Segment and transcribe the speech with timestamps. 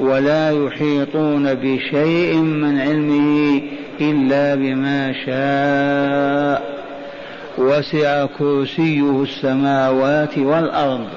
[0.00, 3.62] ولا يحيطون بشيء من علمه
[4.00, 6.82] إلا بما شاء.
[7.58, 11.08] وسع كرسيه السماوات والأرض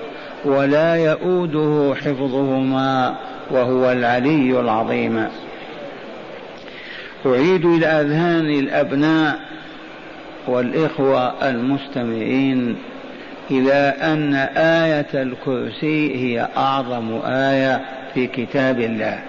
[0.46, 3.16] ولا يئوده حفظهما
[3.52, 5.28] وهو العلي العظيم.
[7.26, 9.40] أعيد إلى أذهان الأبناء
[10.48, 12.76] والإخوة المستمعين
[13.52, 17.82] إلى أن آية الكرسي هي أعظم آية
[18.16, 19.20] في كتاب الله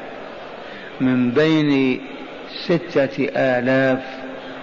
[1.01, 2.01] من بين
[2.65, 3.99] ستة آلاف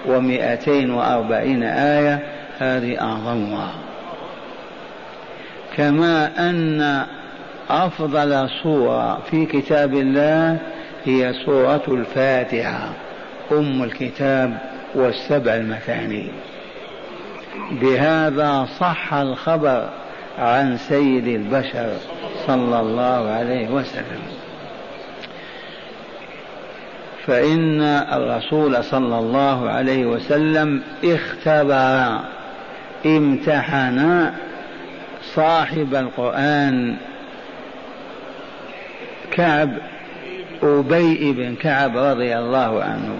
[0.05, 2.19] ومئتين وأربعين آية
[2.59, 3.71] هذه أعظمها
[5.77, 7.05] كما أن
[7.69, 10.57] أفضل سورة في كتاب الله
[11.05, 12.89] هي سورة الفاتحة
[13.51, 14.57] أم الكتاب
[14.95, 16.27] والسبع المثاني.
[17.71, 19.89] بهذا صح الخبر
[20.39, 21.93] عن سيد البشر
[22.47, 24.21] صلى الله عليه وسلم.
[27.27, 27.81] فإن
[28.13, 32.19] الرسول صلى الله عليه وسلم اختبر
[33.05, 34.29] امتحن
[35.35, 36.95] صاحب القرآن
[39.31, 39.69] كعب
[40.63, 43.17] أبي بن كعب رضي الله عنه.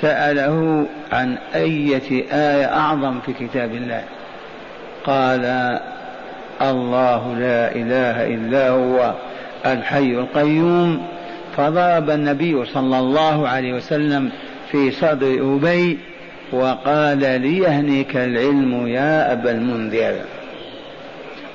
[0.00, 4.04] سأله عن أية آية أعظم في كتاب الله.
[5.04, 5.80] قال
[6.62, 9.14] الله لا إله إلا هو
[9.66, 11.06] الحي القيوم.
[11.56, 14.30] فضرب النبي صلى الله عليه وسلم
[14.70, 15.98] في صدر أبي
[16.52, 20.14] وقال ليهنك العلم يا أبا المنذر.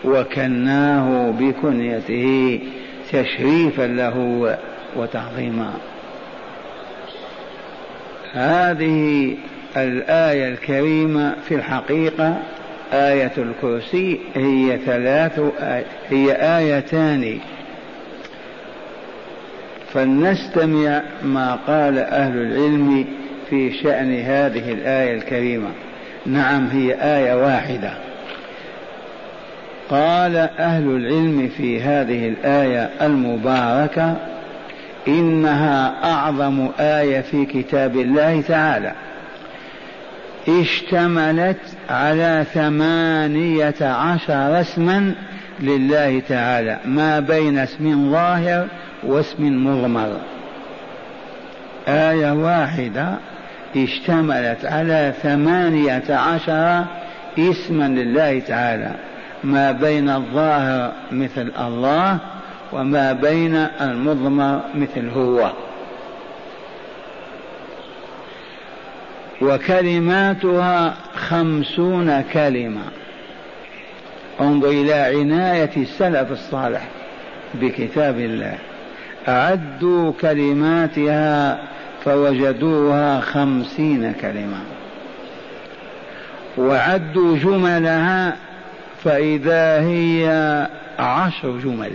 [0.05, 2.59] وكناه بكنيته
[3.11, 4.57] تشريفا له
[4.95, 5.73] وتعظيما.
[8.33, 9.33] هذه
[9.77, 12.37] الآية الكريمة في الحقيقة
[12.93, 15.39] آية الكرسي هي ثلاث
[16.09, 17.39] هي آيتان.
[19.93, 23.05] فلنستمع ما قال أهل العلم
[23.49, 25.69] في شأن هذه الآية الكريمة.
[26.25, 27.93] نعم هي آية واحدة.
[29.89, 34.15] قال أهل العلم في هذه الآية المباركة
[35.07, 38.91] إنها أعظم آية في كتاب الله تعالى.
[40.49, 41.57] اشتملت
[41.89, 45.15] على ثمانية عشر اسما
[45.59, 46.79] لله تعالى.
[46.85, 48.67] ما بين اسم ظاهر
[49.03, 50.17] واسم مضمر.
[51.87, 53.13] آية واحدة.
[53.75, 56.85] اشتملت على ثمانية عشر
[57.39, 58.91] اسما لله تعالى.
[59.43, 62.17] ما بين الظاهر مثل الله
[62.73, 65.51] وما بين المضمر مثل هو.
[69.41, 72.81] وكلماتها خمسون كلمة.
[74.41, 76.87] انظر إلى عناية السلف الصالح
[77.53, 78.57] بكتاب الله.
[79.27, 81.59] أعدوا كلماتها
[82.05, 84.59] فوجدوها خمسين كلمة.
[86.57, 88.35] وعدوا جملها
[89.03, 90.67] فإذا هي
[90.99, 91.91] عشر جمل.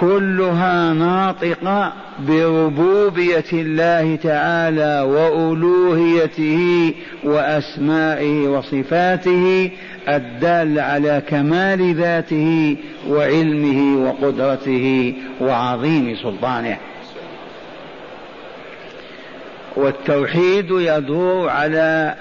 [0.00, 1.92] كلها ناطقة
[2.28, 6.94] بربوبية الله تعالى وألوهيته
[7.24, 9.70] وأسمائه وصفاته
[10.08, 12.76] الدال على كمال ذاته
[13.08, 16.76] وعلمه وقدرته وعظيم سلطانه.
[19.76, 22.14] والتوحيد يدور على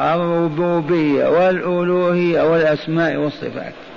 [0.00, 3.89] الربوبية والألوهية والأسماء والصفات.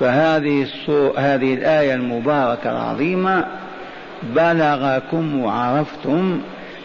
[0.00, 0.66] فهذه
[1.16, 3.44] هذه الآية المباركة العظيمة
[4.22, 6.40] بلغكم وعرفتم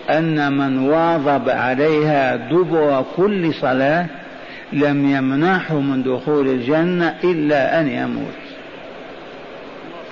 [0.09, 4.05] أن من واظب عليها دبر كل صلاة
[4.73, 8.43] لم يمنعه من دخول الجنة إلا أن يموت.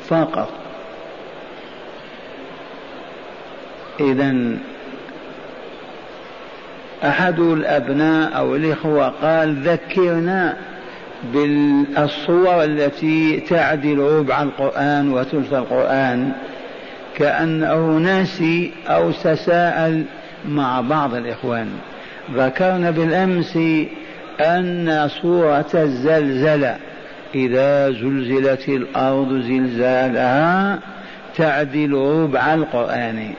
[0.08, 0.50] فقط.
[4.00, 4.58] إذا
[7.04, 10.58] أحد الأبناء أو الإخوة قال ذكرنا
[11.34, 16.32] بالصور التي تعدل ربع القرآن وثلث القرآن
[17.18, 20.04] كأنه ناسي أو تساءل
[20.46, 21.68] مع بعض الإخوان.
[22.36, 23.58] ذكرنا بالأمس
[24.40, 26.78] أن سورة الزلزلة
[27.36, 30.80] إذا زلزلت الأرض زلزالها
[31.36, 33.34] تعدل ربع القرآن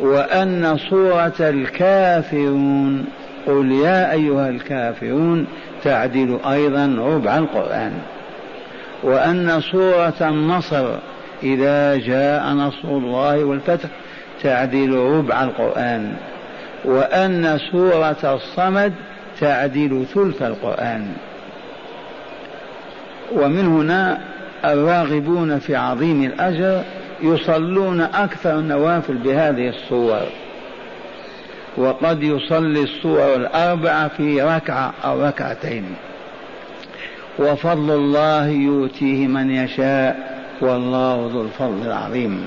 [0.00, 3.04] وأن سورة الكافرون
[3.46, 5.46] قل يا أيها الكافرون
[5.84, 7.92] تعدل أيضا ربع القرآن.
[9.02, 10.94] وأن سورة النصر
[11.42, 13.88] إذا جاء نصر الله والفتح
[14.42, 16.12] تعدل ربع القرآن.
[16.84, 18.92] وأن سورة الصمد
[19.40, 21.06] تعدل ثلث القرآن.
[23.32, 24.18] ومن هنا
[24.64, 26.82] الراغبون في عظيم الأجر
[27.22, 30.20] يصلون أكثر النوافل بهذه الصور
[31.76, 35.84] وقد يصلي الصور الأربعة في ركعة أو ركعتين.
[37.38, 42.46] وفضل الله يؤتيه من يشاء والله ذو الفضل العظيم.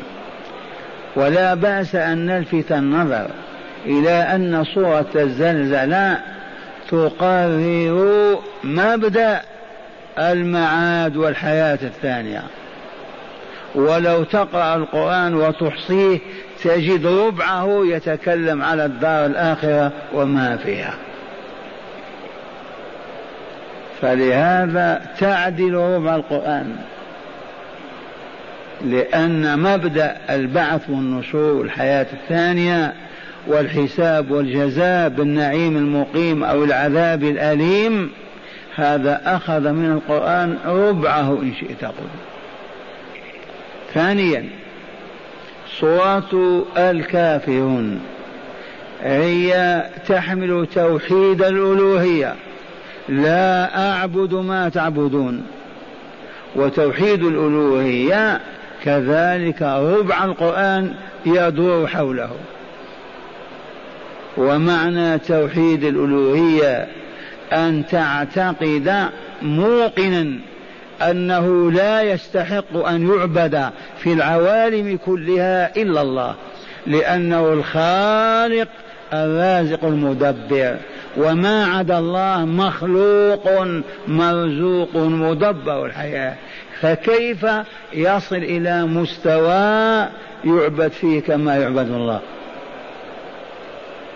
[1.15, 3.27] ولا بأس أن نلفت النظر
[3.85, 6.19] إلى أن صورة الزلزلة
[6.91, 9.41] تقرر مبدأ
[10.19, 12.43] المعاد والحياة الثانية.
[13.75, 16.19] ولو تقرأ القرآن وتحصيه
[16.63, 20.93] تجد ربعه يتكلم على الدار الآخرة وما فيها.
[24.01, 26.75] فلهذا تعدل ربع القرآن
[28.85, 32.93] لأن مبدأ البعث والنشور والحياة الثانية
[33.47, 38.11] والحساب والجزاء بالنعيم المقيم أو العذاب الأليم
[38.75, 42.07] هذا أخذ من القرآن ربعه إن شئت قل.
[43.93, 44.49] ثانيا
[45.79, 47.99] صورة الكافرون.
[49.03, 52.35] هي تحمل توحيد الألوهية.
[53.09, 55.45] لا أعبد ما تعبدون.
[56.55, 58.41] وتوحيد الألوهية
[58.83, 60.93] كذلك ربع القرآن
[61.25, 62.29] يدور حوله.
[64.37, 66.87] ومعنى توحيد الألوهية
[67.53, 69.09] أن تعتقد
[69.41, 70.39] موقنا
[71.01, 76.35] أنه لا يستحق أن يعبد في العوالم كلها إلا الله
[76.87, 78.67] لأنه الخالق
[79.13, 80.75] الرازق المدبر
[81.17, 83.47] وما عدا الله مخلوق
[84.07, 86.35] مرزوق مدبر الحياة.
[86.81, 87.45] فكيف
[87.93, 90.07] يصل إلى مستوى
[90.45, 92.19] يعبد فيه كما يعبد الله؟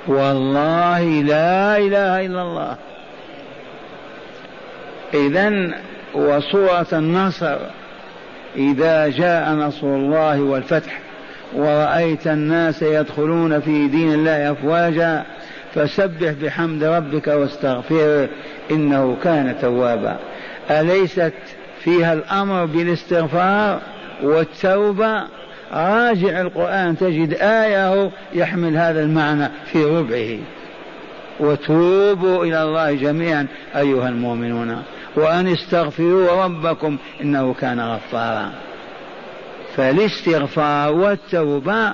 [0.08, 2.76] والله لا إله إلا الله.
[5.14, 5.74] إذا
[6.14, 7.58] وصورة النصر
[8.56, 11.00] إذا جاء نصر الله والفتح
[11.56, 15.24] ورأيت الناس يدخلون في دين الله أفواجا
[15.76, 18.30] فسبح بحمد ربك واستغفره
[18.72, 20.20] إنه كان توابا.
[20.72, 21.34] أليست
[21.84, 23.80] فيها الأمر بالاستغفار
[24.24, 25.24] والتوبة؟
[25.74, 30.40] راجع القرآن تجد آية يحمل هذا المعنى في ربعه.
[31.40, 34.84] وتوبوا إلى الله جميعا أيها المؤمنون.
[35.16, 38.52] وأن استغفروا ربكم إنه كان غفارا.
[39.76, 41.94] فالاستغفار والتوبة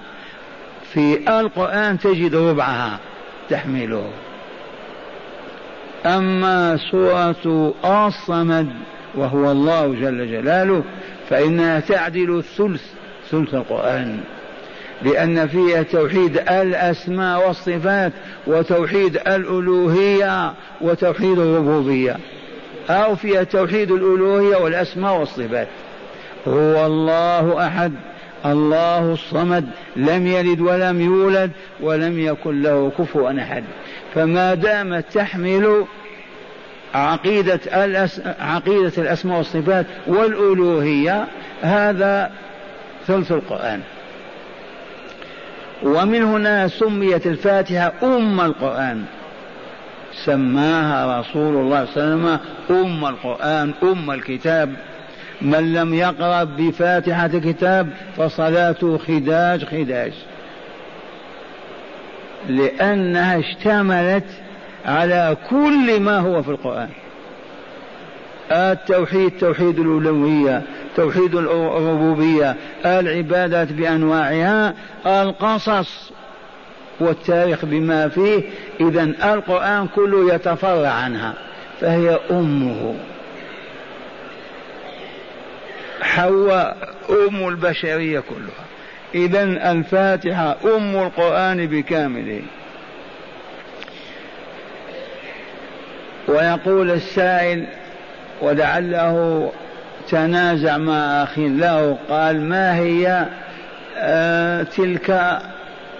[0.93, 2.99] في القرآن تجد ربعها
[3.49, 4.09] تحمله.
[6.05, 8.69] أما سورة الصمد
[9.15, 10.83] وهو الله جل جلاله
[11.29, 12.83] فإنها تعدل الثلث
[13.31, 14.19] ثلث القرآن.
[15.01, 18.13] لأن فيها توحيد الأسماء والصفات
[18.47, 22.17] وتوحيد الألوهية وتوحيد الربوبية.
[22.89, 25.67] أو فيها توحيد الألوهية والأسماء والصفات.
[26.47, 27.93] هو الله أحد
[28.45, 33.63] الله الصمد لم يلد ولم يولد ولم يكن له كفوا أحد.
[34.15, 35.85] فما دامت تحمل
[36.93, 38.21] عقيدة, الأس...
[38.39, 41.27] عقيدة الأسماء والصفات والألوهية
[41.61, 42.31] هذا
[43.07, 43.81] ثلث القرآن.
[45.83, 49.05] ومن هنا سميت الفاتحة أم القرآن.
[50.25, 54.73] سماها رسول الله صلى الله عليه وسلم أم القرآن أم الكتاب.
[55.41, 60.13] من لم يقرأ بفاتحة الكتاب فصلاته خداج خداج.
[62.49, 64.25] لأنها اشتملت
[64.85, 66.89] على كل ما هو في القرآن.
[68.51, 70.61] التوحيد توحيد الألوهية
[70.95, 72.55] توحيد الربوبية
[72.85, 74.73] العبادات بأنواعها
[75.05, 76.11] القصص
[76.99, 78.43] والتاريخ بما فيه
[78.79, 81.33] إذا القرآن كله يتفرع عنها
[81.81, 82.95] فهي أمه.
[86.01, 86.77] حواء
[87.09, 88.65] أم البشرية كلها.
[89.15, 92.41] إذا الفاتحة أم القرآن بكامله.
[96.27, 97.65] ويقول السائل
[98.41, 99.51] ولعله
[100.09, 103.25] تنازع مع أخ له قال ما هي
[103.97, 105.39] آه تلك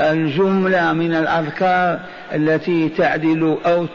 [0.01, 1.99] الجملة من الأذكار
[2.35, 3.85] التي تعدل أو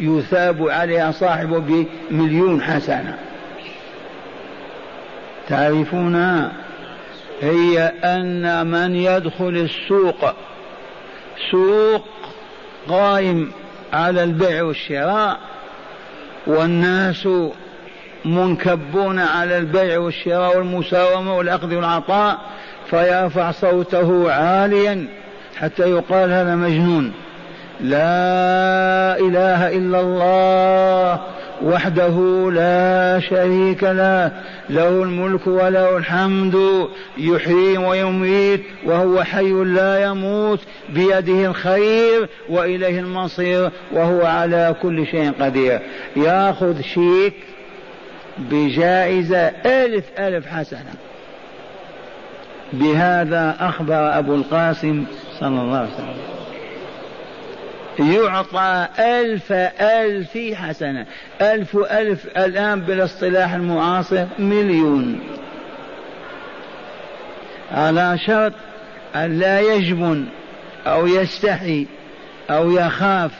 [0.00, 3.18] يثاب عليها صاحبه بمليون حسنة.
[5.48, 6.52] تعرفونها
[7.40, 10.34] هي أن من يدخل السوق
[11.50, 12.04] سوق
[12.88, 13.52] قائم
[13.92, 15.38] على البيع والشراء
[16.46, 17.28] والناس
[18.24, 22.38] منكبون على البيع والشراء والمساومة والأخذ والعطاء
[22.90, 25.08] فيرفع صوته عاليا.
[25.62, 27.12] حتى يقال هذا مجنون.
[27.80, 31.20] لا إله إلا الله
[31.62, 34.32] وحده لا شريك له
[34.70, 36.88] له الملك وله الحمد
[37.18, 45.80] يحيي ويميت وهو حي لا يموت بيده الخير وإليه المصير وهو على كل شيء قدير.
[46.16, 47.34] يأخذ شيك
[48.38, 50.94] بجائزة ألف ألف حسنة.
[52.72, 55.04] بهذا أخبر أبو القاسم
[55.42, 56.16] صلى الله عليه وسلم.
[57.98, 61.06] يعطى ألف ألف حسنة.
[61.40, 65.20] ألف ألف الآن بالاصطلاح المعاصر مليون.
[67.72, 68.52] على شرط
[69.16, 70.26] أن لا يجبن
[70.86, 71.86] أو يستحي
[72.50, 73.30] أو يخاف.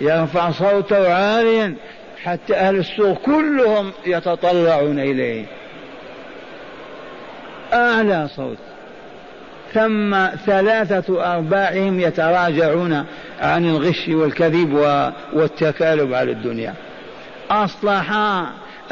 [0.00, 1.74] يرفع صوته عاليا.
[2.22, 5.44] حتى أهل السوق كلهم يتطلعون إليه.
[7.72, 8.58] أعلى صوت.
[9.74, 13.04] ثم ثلاثة أرباعهم يتراجعون
[13.40, 14.72] عن الغش والكذب
[15.32, 16.74] والتكالب على الدنيا.
[17.50, 18.12] أصلح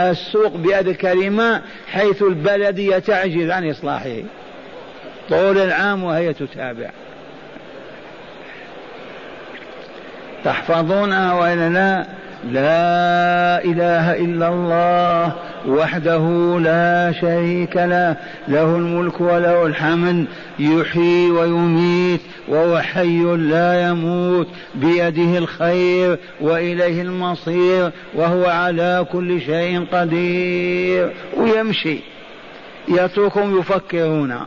[0.00, 4.23] السوق بهذه الكلمة حيث البلدية تعجز عن إصلاحه.
[5.28, 6.90] طول العام وهي تتابع.
[10.44, 12.06] تحفظونها وإلا لا
[12.45, 15.33] لا إله إلا الله
[15.66, 18.16] وحده لا شريك له
[18.49, 20.26] له الملك وله الحمد
[20.59, 31.12] يحيي ويميت وهو حي لا يموت بيده الخير وإليه المصير وهو على كل شيء قدير
[31.37, 31.99] ويمشي.
[32.88, 34.40] يتركهم يفكرون.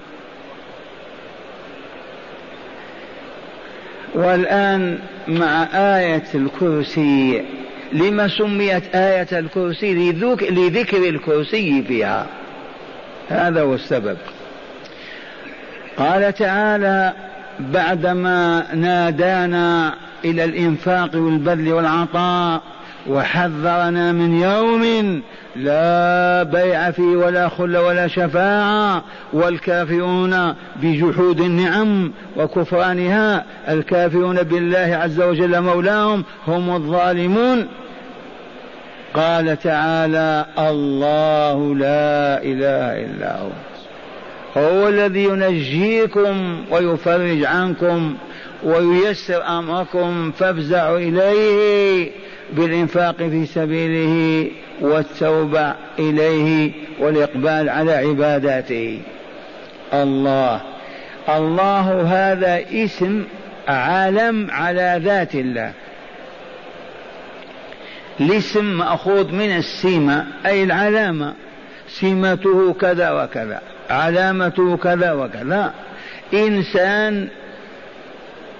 [4.15, 7.43] والآن مع آية الكرسي
[7.93, 10.12] لما سميت آية الكرسي
[10.50, 12.27] لذكر الكرسي فيها
[13.29, 14.17] هذا هو السبب.
[15.98, 17.13] قال تعالى
[17.60, 19.95] بعدما نادانا
[20.25, 22.62] إلى الإنفاق والبذل والعطاء
[23.07, 25.21] وحذرنا من يوم
[25.55, 29.03] لا بيع فيه ولا خل ولا شفاعة
[29.34, 37.67] والكافرون بجحود النعم وكفرانها الكافرون بالله عز وجل مولاهم هم الظالمون.
[39.13, 43.50] قال تعالى الله لا إله إلا هو.
[44.58, 48.15] هو الذي ينجيكم ويفرج عنكم
[48.63, 52.12] وييسر أمركم فافزعوا إليه.
[52.50, 54.48] بالإنفاق في سبيله
[54.81, 59.01] والتوبة إليه والإقبال على عباداته.
[59.93, 60.62] الله.
[61.29, 63.24] الله هذا اسم
[63.67, 65.74] علم على ذات الله.
[68.19, 71.33] الاسم مأخوذ من السيمة أي العلامة.
[71.88, 75.74] سمته كذا وكذا علامته كذا وكذا.
[76.33, 77.27] إنسان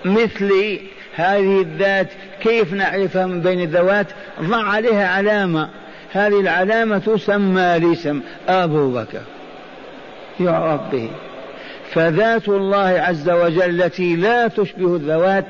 [0.06, 0.80] مثلي
[1.16, 2.08] هذه الذات
[2.42, 4.08] كيف نعرفها من بين الذوات؟
[4.42, 5.70] ضع عليها علامة.
[6.12, 9.22] هذه العلامة تسمى الاسم أبو بكر.
[10.40, 11.10] يعرف به
[11.92, 15.46] فذات الله عز وجل التي لا تشبه الذوات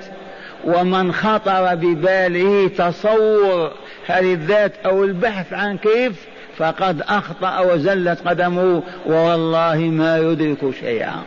[0.64, 3.72] ومن خطر بباله تصور
[4.08, 6.26] هذه الذات أو البحث عن كيف
[6.58, 11.24] فقد أخطأ وزلت قدمه والله ما يدرك شيئا.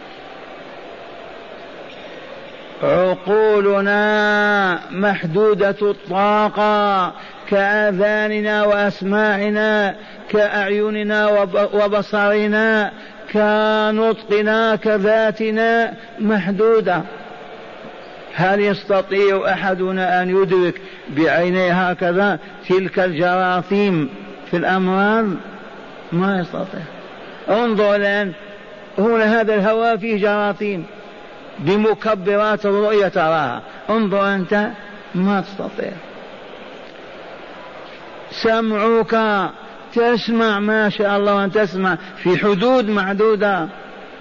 [2.85, 7.13] عقولنا محدودة الطاقة
[7.49, 9.95] كآذاننا وأسماعنا
[10.31, 12.93] كأعيننا وبصرنا
[13.33, 17.03] كنطقنا كذاتنا محدودة.
[18.35, 20.81] هل يستطيع أحدنا أن يدرك
[21.17, 22.39] بعينيه هكذا
[22.69, 24.09] تلك الجراثيم
[24.51, 25.27] في الأمراض؟
[26.13, 26.81] ما يستطيع.
[27.49, 28.33] انظر الآن
[28.99, 30.87] هنا هذا الهواء فيه جراثيم.
[31.59, 33.63] بمكبرات الرؤية تراها.
[33.91, 34.69] انظر أنت
[35.15, 35.93] ما تستطيع.
[38.31, 39.51] سمعك
[39.95, 41.99] تسمع ما شاء الله أن تسمع.
[42.17, 43.69] في حدود معدودة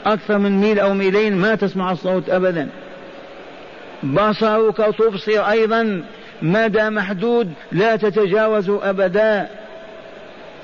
[0.06, 2.70] أكثر من ميل أو ميلين ما تسمع الصوت أبدا.
[4.04, 6.04] بصرك تبصر أيضا.
[6.42, 9.48] مدى محدود لا تتجاوز أبدا.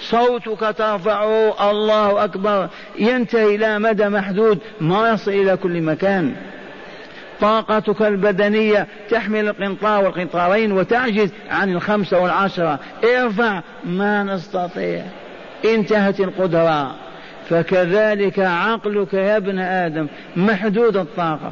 [0.02, 2.70] صوتك ترفعه الله أكبر.
[3.00, 4.60] ينتهي إلى مدى محدود.
[4.82, 6.36] ما يصل إلى كل مكان.
[7.42, 12.80] طاقتك البدنية تحمل القنطار والقنطارين وتعجز عن الخمسة والعشرة.
[13.04, 15.04] ارفع ما نستطيع.
[15.66, 16.96] انتهت القدرة.
[17.50, 21.52] فكذلك عقلك يا ابن آدم محدود الطاقة.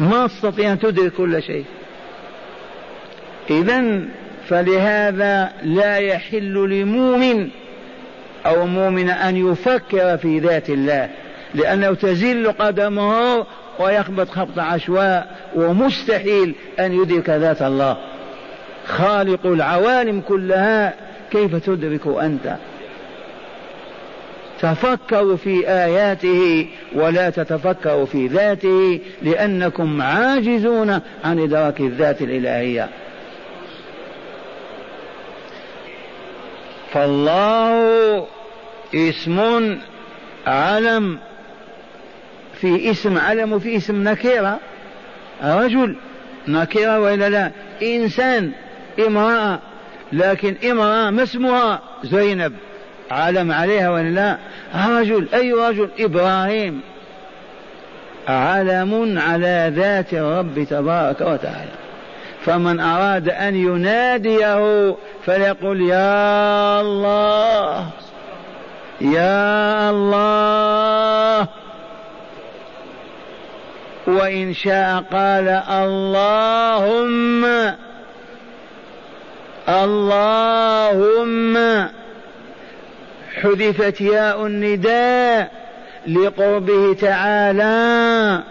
[0.00, 1.64] ما تستطيع أن تدرك كل شيء.
[3.50, 4.00] إذا
[4.48, 7.48] فلهذا لا يحل لمؤمن
[8.46, 11.10] أو مؤمن أن يفكر في ذات الله
[11.54, 13.46] لأنه تزل قدمه
[13.78, 17.96] ويخبط خبط عشواء ومستحيل أن يدرك ذات الله.
[18.86, 20.94] خالق العوالم كلها
[21.30, 22.56] كيف تدرك أنت؟
[24.60, 32.88] تفكروا في آياته ولا تتفكروا في ذاته لأنكم عاجزون عن إدراك الذات الإلهية.
[36.92, 38.26] فالله
[38.94, 39.40] اسم
[40.46, 41.18] علم
[42.64, 44.58] في اسم علم وفي اسم نكيرة.
[45.44, 45.96] رجل
[46.48, 47.50] نكيرة وإلا لا؟
[47.82, 48.52] إنسان
[49.06, 49.58] امرأة
[50.12, 52.52] لكن امرأة ما اسمها؟ زينب.
[53.10, 54.38] علم عليها ولا لا؟
[54.88, 56.80] رجل أي رجل؟ إبراهيم.
[58.28, 61.74] علم على ذات الرب تبارك وتعالى.
[62.44, 67.86] فمن أراد أن يناديه فليقل يا الله
[69.00, 71.63] يا الله.
[74.06, 77.44] وإن شاء قال اللهم
[79.68, 81.56] اللهم
[83.42, 85.50] حذفت ياء النداء
[86.06, 88.42] لقربه تعالى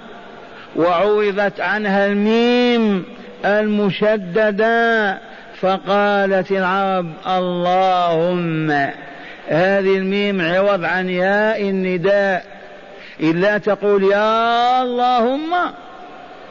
[0.75, 3.05] وعوضت عنها الميم
[3.45, 5.17] المشددة
[5.61, 8.71] فقالت العرب اللهم.
[9.47, 12.52] هذه الميم عوض عن ياء النداء.
[13.23, 15.53] إلا تقول يا اللهم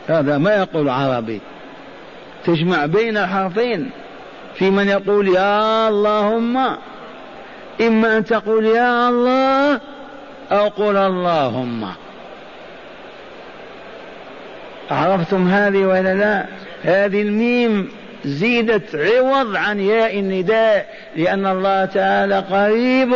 [0.08, 1.40] هذا ما يقول عربي.
[2.44, 3.90] تجمع بين الحرفين
[4.54, 6.56] في من يقول يا اللهم.
[7.80, 9.80] إما أن تقول يا الله
[10.52, 11.88] أو قل اللهم.
[14.90, 16.46] عرفتم هذه ولا لا؟
[16.82, 17.88] هذه الميم
[18.24, 23.14] زيدت عوض عن ياء النداء لأن الله تعالى قريب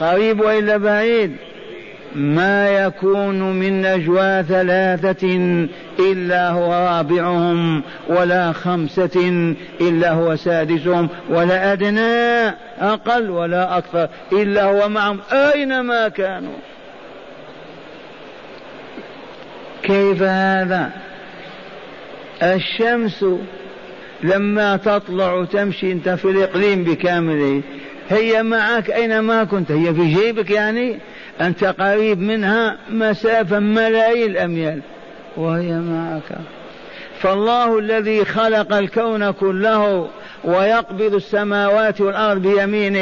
[0.00, 1.36] قريب وإلا بعيد.
[2.14, 5.26] ما يكون من نجوى ثلاثة
[5.98, 12.48] إلا هو رابعهم ولا خمسة إلا هو سادسهم ولا أدنى
[12.78, 15.20] أقل ولا أكثر إلا هو معهم.
[15.32, 16.56] أينما كانوا؟
[19.82, 20.90] كيف هذا؟
[22.42, 23.24] الشمس
[24.22, 27.62] لما تطلع تمشي أنت في الإقليم بكامله
[28.10, 30.98] هي معك اينما كنت؟ هي في جيبك يعني؟
[31.40, 34.80] أنت قريب منها مسافة ملايين الأميال.
[35.36, 36.38] وهي معك.
[37.20, 40.08] فالله الذي خلق الكون كله
[40.44, 42.98] ويقبض السماوات والأرض بيمينه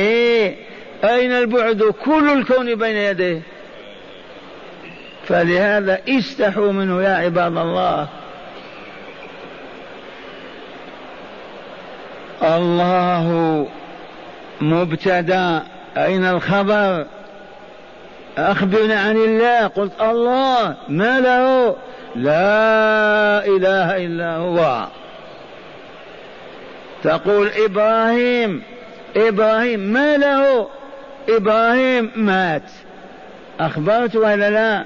[1.04, 3.42] أين البعد؟ كل الكون بين يديه.
[5.26, 8.08] فلهذا استحوا منه يا عباد الله.
[12.42, 13.66] الله
[14.62, 15.62] مبتدا
[15.96, 17.06] أين الخبر؟
[18.38, 19.66] أخبرنا عن الله.
[19.66, 21.76] قلت الله ما له؟
[22.16, 24.86] لا إله إلا هو.
[27.02, 28.62] تقول إبراهيم
[29.16, 30.68] إبراهيم ما له؟
[31.28, 32.70] إبراهيم مات.
[33.60, 34.84] أخبرت ولا لا؟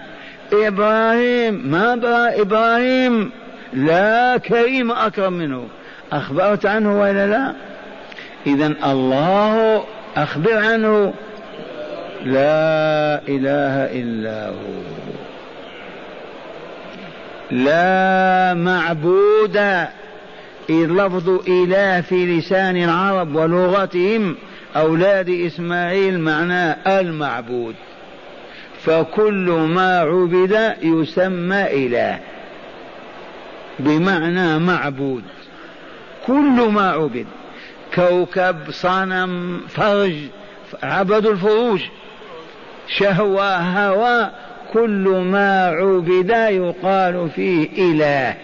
[0.52, 1.92] إبراهيم ما
[2.40, 3.30] إبراهيم؟
[3.72, 5.68] لا كريم أكرم منه.
[6.12, 7.65] أخبرت عنه ولا لا؟
[8.46, 9.84] إذا الله
[10.16, 11.14] أخبر عنه.
[12.24, 14.82] لا إله إلا هو.
[17.50, 19.56] لا معبود.
[20.70, 24.36] إذ لفظ إله في لسان العرب ولغتهم
[24.76, 27.74] أولاد إسماعيل معناه المعبود.
[28.84, 32.18] فكل ما عبد يسمى إله.
[33.78, 35.22] بمعنى معبود.
[36.26, 37.26] كل ما عبد.
[37.94, 40.14] كوكب صنم فرج
[40.82, 41.80] عبدوا الفروج.
[42.88, 44.30] شهوة هوى
[44.72, 48.34] كل ما عبد يقال فيه إله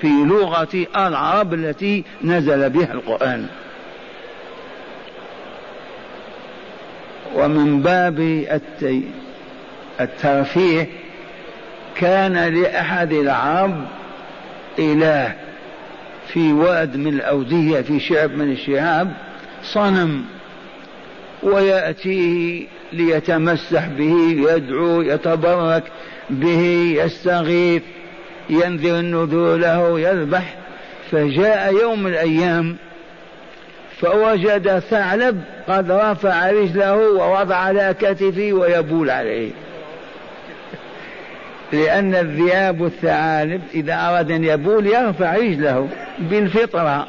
[0.00, 3.46] في لغة العرب التي نزل بها القرآن.
[7.34, 8.44] ومن باب
[10.00, 10.86] الترفيه
[11.96, 13.84] كان لأحد العرب
[14.78, 15.43] إله.
[16.32, 19.12] في واد من الأودية في شعب من الشعاب
[19.62, 20.24] صنم
[21.42, 24.16] ويأتيه ليتمسح به
[24.50, 25.82] يدعو يتبرك
[26.30, 27.82] به يستغيث
[28.50, 30.54] ينذر النذور له يذبح.
[31.10, 32.76] فجاء يوم من الأيام
[33.98, 39.50] فوجد ثعلب قد رفع رجله ووضع على كتفه ويبول عليه.
[41.72, 47.06] لأن الذئاب الثعالب إذا أراد أن يبول يرفع رجله بالفطرة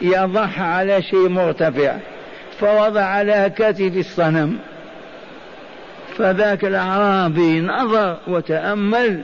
[0.00, 1.96] يضعها على شيء مرتفع
[2.60, 4.58] فوضع على كتف الصنم.
[6.18, 9.20] فذاك الأعرابي نظر وتأمل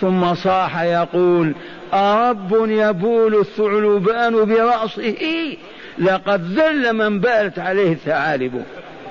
[0.00, 1.54] ثم صاح يقول
[1.94, 5.56] أرب يبول الثعلبان برأسه؟
[5.98, 8.64] لقد ذل من بالت عليه الثعالب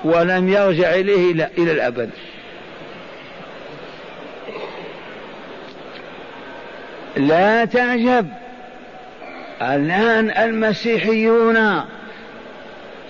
[0.04, 2.10] ولم يرجع إليه إلى الأبد.
[7.16, 8.26] لا تعجب.
[9.62, 11.82] الآن المسيحيون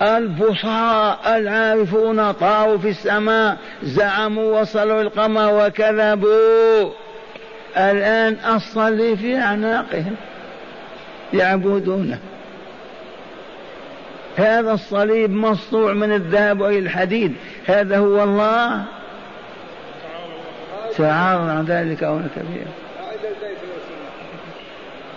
[0.01, 6.91] البصراء العارفون طاروا في السماء زعموا وصلوا القمر وكذبوا.
[7.77, 10.15] الآن الصلي في أعناقهم
[11.33, 12.19] يعبدونه.
[14.37, 17.33] هذا الصليب مصنوع من الذهب أو الحديد.
[17.67, 18.83] هذا هو الله.
[20.97, 22.67] تعالى عن ذلك أو كبير.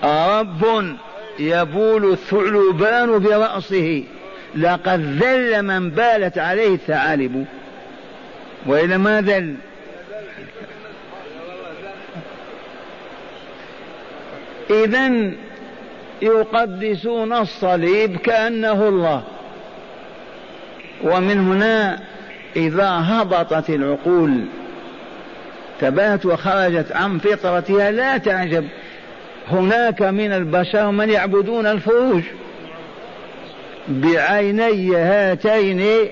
[0.05, 0.97] رب
[1.38, 4.05] يبول الثعلبان برأسه.
[4.57, 7.47] لقد ذل من بالت عليه الثعالب.
[8.67, 9.55] وإلى ما ذل؟
[14.71, 15.31] إذا
[16.23, 19.23] يقدسون الصليب كأنه الله.
[21.03, 22.01] ومن هنا
[22.57, 24.45] إذا هبطت العقول.
[25.85, 28.64] تبات وخرجت عن فطرتها لا تعجب.
[29.49, 32.23] هناك من البشر من يعبدون الفروج
[33.88, 36.09] بعيني هاتين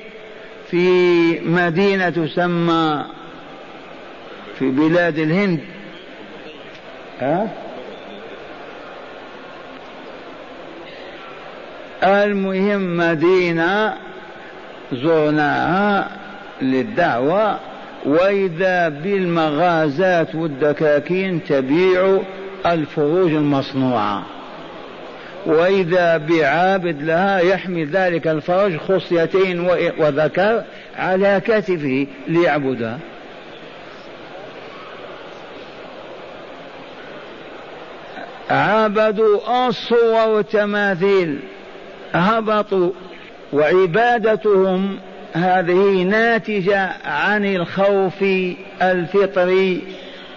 [0.70, 3.04] في مدينة تسمى
[4.58, 5.60] في بلاد الهند.
[7.20, 7.48] ها؟
[12.04, 13.94] المهم مدينة
[14.92, 16.10] زرناها
[16.62, 17.71] للدعوة
[18.04, 22.18] وإذا بالمغازات والدكاكين تبيع
[22.66, 24.22] الفروج المصنوعة.
[25.46, 29.60] وإذا بعابد لها يحمل ذلك الفرج خصيتين
[29.98, 30.62] وذكر
[30.96, 32.98] على كتفه ليعبدها
[38.50, 41.38] عبدوا الصور والتماثيل
[42.12, 42.90] هبطوا
[43.52, 44.98] وعبادتهم
[45.32, 48.24] هذه ناتجة عن الخوف
[48.82, 49.82] الفطري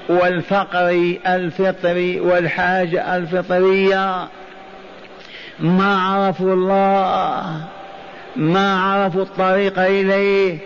[0.10, 4.28] والفقر الفطري والحاجة الفطرية.
[5.60, 7.66] ما عرفوا الله
[8.36, 10.58] ما عرفوا الطريق إليه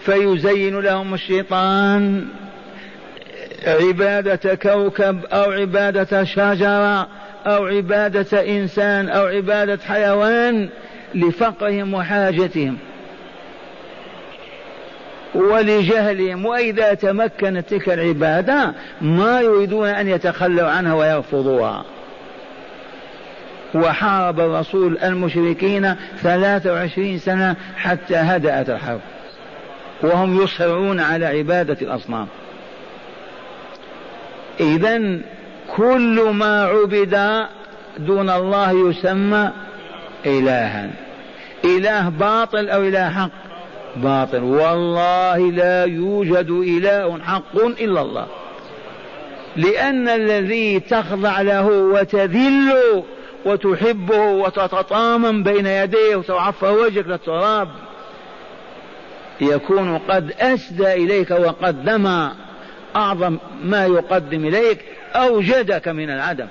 [0.00, 2.24] فيزين لهم الشيطان.
[3.66, 7.08] عبادة كوكب أو عبادة شجرة
[7.46, 10.68] أو عبادة إنسان أو عبادة حيوان
[11.14, 12.78] لفقرهم وحاجتهم.
[15.34, 16.46] ولجهلهم.
[16.46, 21.84] وإذا تمكنت تلك العبادة ما يريدون أن يتخلوا عنها ويرفضوها.
[23.74, 29.00] وحارب الرسول المشركين ثلاثة وعشرين سنة حتى هدأت الحرب.
[30.02, 32.26] وهم يصرون على عبادة الأصنام.
[34.60, 35.18] إذا
[35.76, 37.46] كل ما عبد
[37.98, 39.50] دون الله يسمى
[40.26, 40.90] إلها.
[41.64, 43.47] إله باطل أو إله حق.
[44.02, 44.42] باطل.
[44.42, 48.26] والله لا يوجد إله حق إلا الله.
[49.56, 52.72] لأن الذي تخضع له وتذل
[53.44, 57.68] وتحبه وتتطامن بين يديه وتعفى وجهك للتراب
[59.40, 62.28] يكون قد أسدى إليك وقدم
[62.96, 64.84] أعظم ما يقدم إليك
[65.14, 66.46] أوجدك من العدم.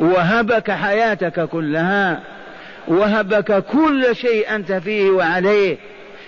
[0.00, 2.20] وهبك حياتك كلها
[2.88, 5.76] وهبك كل شيء أنت فيه وعليه.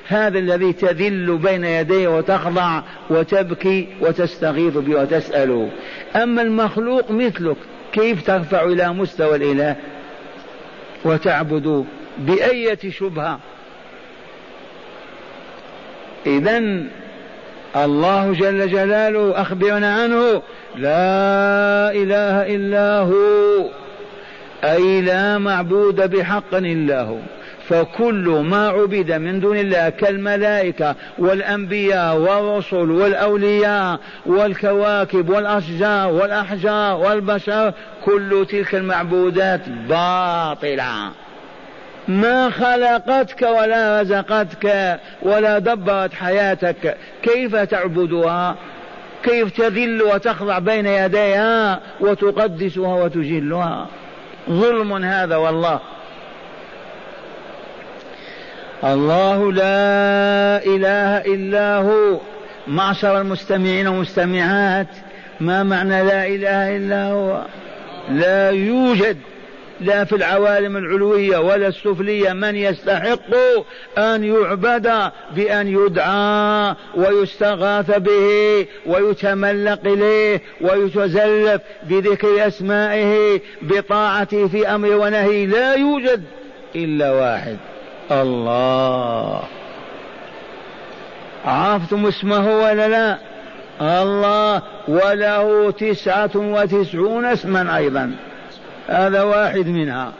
[0.09, 5.71] هذا الذي تذل بين يديه وتخضع وتبكي وتستغيث به وتسأله
[6.16, 7.57] أما المخلوق مثلك
[7.92, 9.77] كيف ترفع إلى مستوى الإله؟
[11.05, 11.85] وتعبد
[12.18, 13.38] بأية شبهة.
[16.27, 16.62] إذا
[17.77, 20.42] الله جل جلاله أخبرنا عنه
[20.77, 23.71] لا إله إلا هو
[24.64, 27.18] أي لا معبود بحق إلا هو.
[27.68, 37.72] فكل ما عبد من دون الله كالملائكة والأنبياء والرسل والأولياء والكواكب والأشجار والأحجار والبشر
[38.04, 41.11] كل تلك المعبودات باطلة.
[42.09, 48.57] ما خلقتك ولا رزقتك ولا دبرت حياتك كيف تعبدها؟
[49.22, 53.87] كيف تذل وتخضع بين يديها وتقدسها وتجلها؟
[54.50, 55.81] ظلم هذا والله.
[58.85, 62.21] الله لا إله إلا هو.
[62.69, 64.87] معشر المستمعين والمستمعات
[65.41, 67.43] ما معنى لا إله إلا هو؟
[68.11, 69.17] لا يوجد
[69.81, 73.35] لا في العوالم العلوية ولا السفلية من يستحق
[73.99, 85.47] أن يعبد بأن يدعى ويستغاث به ويتملق إليه ويتزلف بذكر أسمائه بطاعته في أمر ونهي
[85.47, 86.23] لا يوجد
[86.77, 87.57] إلا واحد.
[88.12, 89.42] الله.
[91.44, 93.18] عرفتم اسمه ولا لا؟
[94.03, 94.62] الله.
[94.88, 98.16] وله تسعة وتسعون اسما أيضا.
[98.88, 100.12] هذا واحد منها.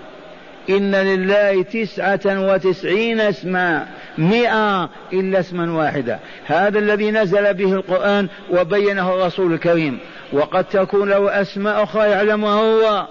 [0.71, 3.87] إن لله تسعة وتسعين اسما.
[4.19, 9.99] مئة إلا اسما واحدا هذا الذي نزل به القرآن وبينه الرسول الكريم.
[10.33, 13.07] وقد تكون له أسماء أخرى يعلمها هو.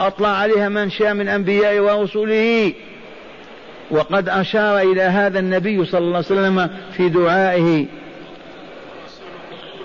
[0.00, 2.72] أطلع عليها من شاء من أنبيائه ورسله.
[3.90, 7.86] وقد أشار إلى هذا النبي صلى الله عليه وسلم في دعائه.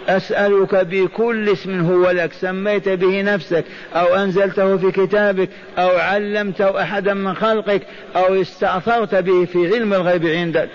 [0.10, 7.14] أسألك بكل اسم هو لك سميت به نفسك أو أنزلته في كتابك أو علمته أحدا
[7.14, 7.82] من خلقك
[8.16, 10.70] أو استأثرت به في علم الغيب عندك.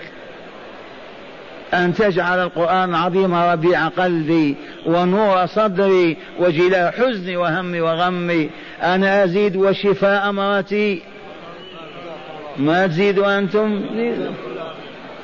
[1.73, 8.49] أن تجعل القرآن العظيم ربيع قلبي ونور صدري وجلاء حزني وهمي وغمي.
[8.83, 11.01] أنا أزيد وشفاء مرتي
[12.59, 13.81] ما تزيدوا أنتم؟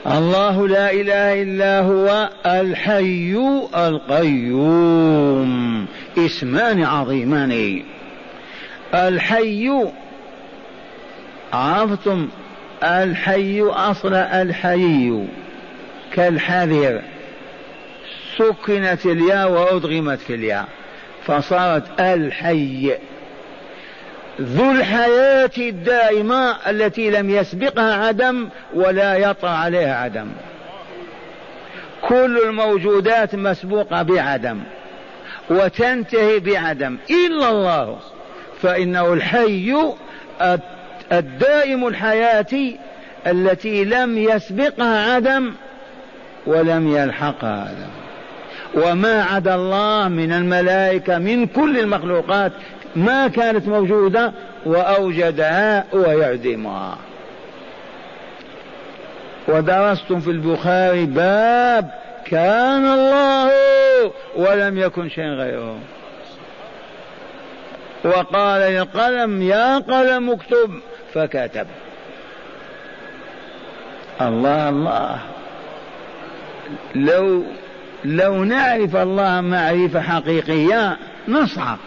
[0.08, 3.38] الله لا إله إلا هو الحي
[3.76, 5.54] القيوم.
[6.18, 7.84] اسمان عظيمان.
[8.94, 9.70] الحي
[11.54, 12.28] عرفتم؟
[12.84, 15.26] الحي أصل الحي.
[16.14, 17.02] كالحذر.
[18.38, 20.68] سكنت الياء وأدغمت في الياء.
[21.26, 22.94] فصارت الحي.
[24.42, 30.28] ذو الحياة الدائمة التي لم يسبقها عدم ولا يطرأ عليها عدم.
[32.02, 34.60] كل الموجودات مسبوقة بعدم
[35.50, 36.98] وتنتهي بعدم.
[37.10, 38.00] إلا الله.
[38.62, 39.94] فإنه الحي
[41.12, 42.74] الدائم الحياة
[43.28, 45.54] التي لم يسبقها عدم
[46.46, 47.94] ولم يلحقها عدم.
[48.76, 52.52] وما عدا الله من الملائكة من كل المخلوقات
[52.96, 54.32] ما كانت موجودة
[54.66, 56.98] وأوجدها ويعدمها
[59.48, 61.92] ودرستم في البخاري باب
[62.26, 63.52] كان الله
[64.36, 65.78] ولم يكن شيء غيره.
[68.04, 70.80] وقال للقلم يا قلم اكتب.
[71.14, 71.68] فكتب.
[74.22, 75.20] الله الله.
[76.96, 77.44] لو
[78.06, 81.80] لو نعرف الله معرفة حقيقية نصعق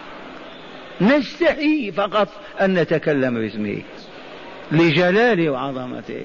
[1.00, 2.28] نستحي فقط
[2.61, 3.82] أن نتكلم باسمه
[4.72, 6.22] لجلاله وعظمته.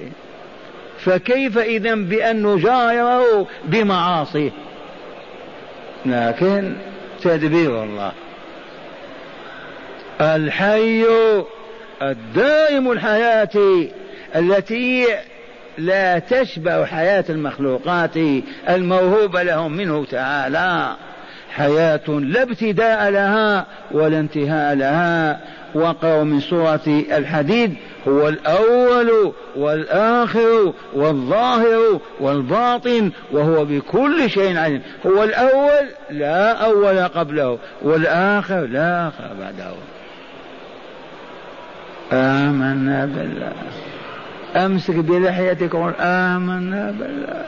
[0.98, 4.50] فكيف إذا بأن نجايره بمعاصيه؟
[6.06, 6.76] لكن
[7.22, 8.12] تدبير الله.
[10.20, 11.04] الحي
[12.02, 13.48] الدائم الحياة
[14.36, 15.06] التي
[15.78, 18.16] لا تشبع حياة المخلوقات
[18.68, 20.96] الموهوبة لهم منه تعالى.
[21.56, 25.40] حياة لا ابتداء لها ولا انتهاء لها.
[25.74, 27.74] وقع من سورة الحديد
[28.08, 34.82] هو الأول والآخر والظاهر والباطن وهو بكل شيء عليم.
[35.06, 39.72] هو الأول لا أول قبله والآخر لا آخر بعده.
[42.12, 43.52] آمنا بالله.
[44.56, 47.44] أمسك بلحيتك وقل آمنا بالله.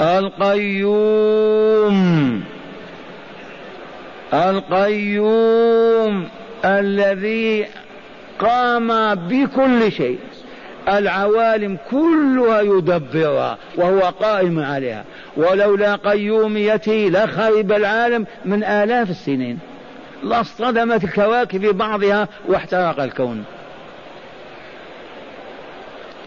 [0.00, 1.30] القيوم.
[4.34, 6.28] القيوم
[6.64, 7.66] الذي
[8.38, 10.18] قام بكل شيء.
[10.88, 15.04] العوالم كلها يدبرها وهو قائم عليها.
[15.36, 19.58] ولولا قيوميته لخرب العالم من آلاف السنين.
[20.22, 23.44] لاصطدمت الكواكب ببعضها واحترق الكون.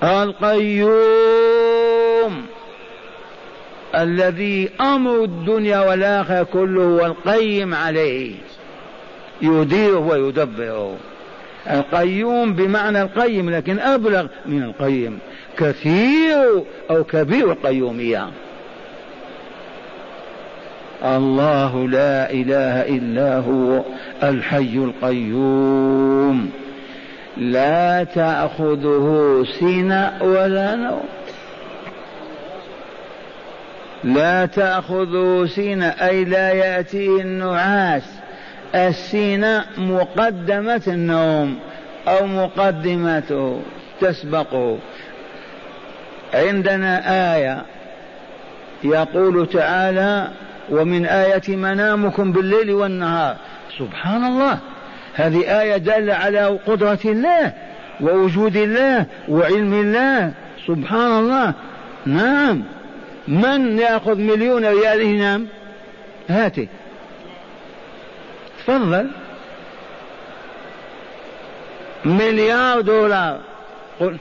[0.04, 0.94] القيوم.
[3.96, 8.36] الذي أمر الدنيا والآخرة كله هو القيم عليه.
[9.42, 10.96] يديره ويدبره
[11.72, 15.20] القيوم بمعنى القيم لكن أبلغ من القيم.
[15.58, 18.28] كثير أو كبير القيومية.
[21.06, 23.84] الله لا إله إلا هو
[24.24, 26.50] الحي القيوم.
[27.38, 31.04] لا تأخذه سنة ولا نوم.
[34.04, 38.04] لا تاخذه سنه أي لا ياتيه النعاس.
[38.76, 41.60] السنة مقدمة النوم
[42.08, 43.62] أو مقدمته
[44.02, 44.78] تسبقه.
[46.34, 47.02] عندنا
[47.36, 47.64] آية
[48.84, 50.28] يقول تعالى
[50.70, 53.36] ومن آية منامكم بالليل والنهار.
[53.80, 54.60] سبحان الله
[55.16, 57.54] هذه آية دالة على قدرة الله
[58.02, 60.32] ووجود الله وعلم الله.
[60.68, 61.54] سبحان الله.
[62.06, 62.64] نعم.
[63.28, 65.48] من يأخذ مليون ريال ينام
[66.30, 66.68] هاتي.
[68.60, 69.08] تفضل.
[72.06, 73.40] مليار دولار.
[74.00, 74.18] قل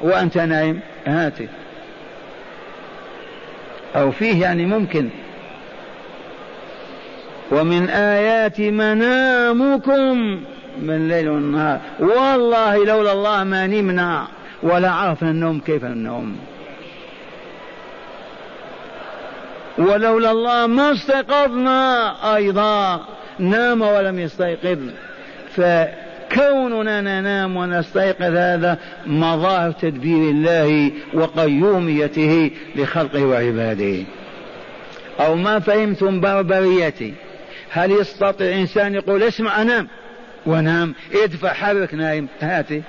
[0.00, 1.48] وأنت نايم؟ هاتي.
[3.96, 5.08] أو فيه يعني ممكن.
[7.50, 10.18] ومن آيات منامكم
[10.78, 14.26] من الليل والنهار والله لولا الله ما نمنا.
[14.62, 16.38] ولا عرفنا النوم كيف النوم
[19.78, 23.06] ولولا الله ما استيقظنا أيضا.
[23.38, 24.78] نام ولم يستيقظ.
[25.56, 34.04] فكوننا ننام ونستيقظ هذا مظاهر تدبير الله وقيوميته لخلقه وعباده.
[35.20, 37.14] أو ما فهمتم بربريتي.
[37.70, 39.88] هل يستطيع إنسان يقول اسمع أنام
[40.46, 42.82] ونام ادفع حرك نايم هاتي.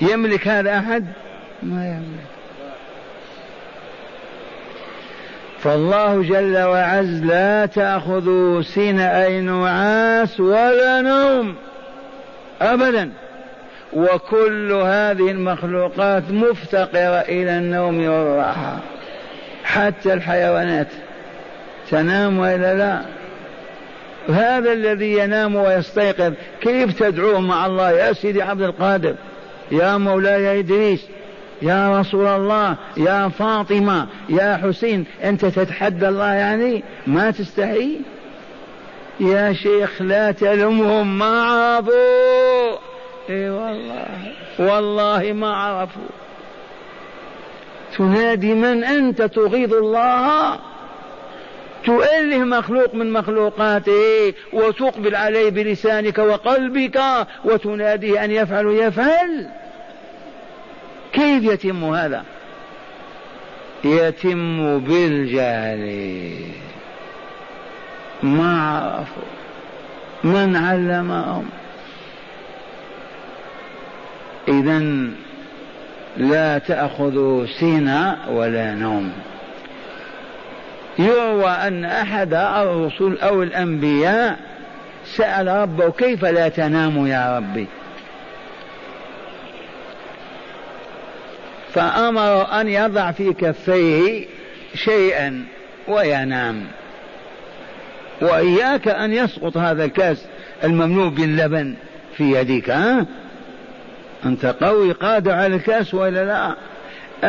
[0.00, 1.06] يملك هذا أحد؟
[1.62, 2.33] ما يملك.
[5.64, 11.54] فالله جل وعز لا تأخذ سين أي نعاس ولا نوم
[12.62, 13.10] أبدا.
[13.92, 18.78] وكل هذه المخلوقات مفتقرة إلى النوم والراحة.
[19.64, 20.88] حتى الحيوانات
[21.90, 23.00] تنام وإلا لا؟
[24.34, 29.14] هذا الذي ينام ويستيقظ كيف تدعوه مع الله؟ يا سيدي عبد القادر
[29.72, 31.06] يا مولاي إدريس
[31.64, 38.00] يا رسول الله يا فاطمة يا حسين أنت تتحدى الله يعني؟ ما تستحي؟
[39.20, 42.78] يا شيخ لا تلمهم ما عرفوا.
[43.30, 44.06] إي والله
[44.58, 46.02] والله ما عرفوا.
[47.96, 50.58] تنادي من أنت تغيظ الله؟
[51.84, 57.00] تؤله مخلوق من مخلوقاته وتقبل عليه بلسانك وقلبك
[57.44, 59.48] وتناديه أن يفعل يفعل.
[61.14, 62.24] كيف يتم هذا؟
[63.84, 66.34] يتم بالجهل.
[68.22, 69.22] ما عرفوا.
[70.24, 71.48] من علمهم؟
[74.48, 74.82] إذا
[76.16, 79.12] لا تأخذوا سنة ولا نوم.
[80.98, 84.38] يروى أن أحد الرسل أو الأنبياء
[85.16, 87.66] سأل ربه كيف لا تنام يا ربي؟
[91.74, 94.26] فأمر أن يضع في كفيه
[94.74, 95.44] شيئا
[95.88, 96.66] وينام.
[98.20, 100.24] وإياك أن يسقط هذا الكاس
[100.64, 101.74] المملوء باللبن
[102.16, 103.06] في يديك ها؟
[104.24, 106.54] أنت قوي قادر على الكاس ولا لا؟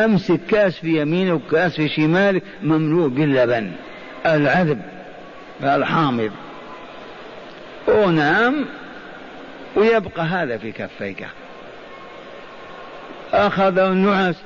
[0.04, 3.72] أمسك كاس في يمينك كاس في شمالك مملوء باللبن.
[4.26, 4.82] العذب
[5.62, 6.30] الحامض.
[7.88, 8.64] ونام
[9.76, 11.26] ويبقى هذا في كفيك.
[13.32, 14.36] أخذ النعس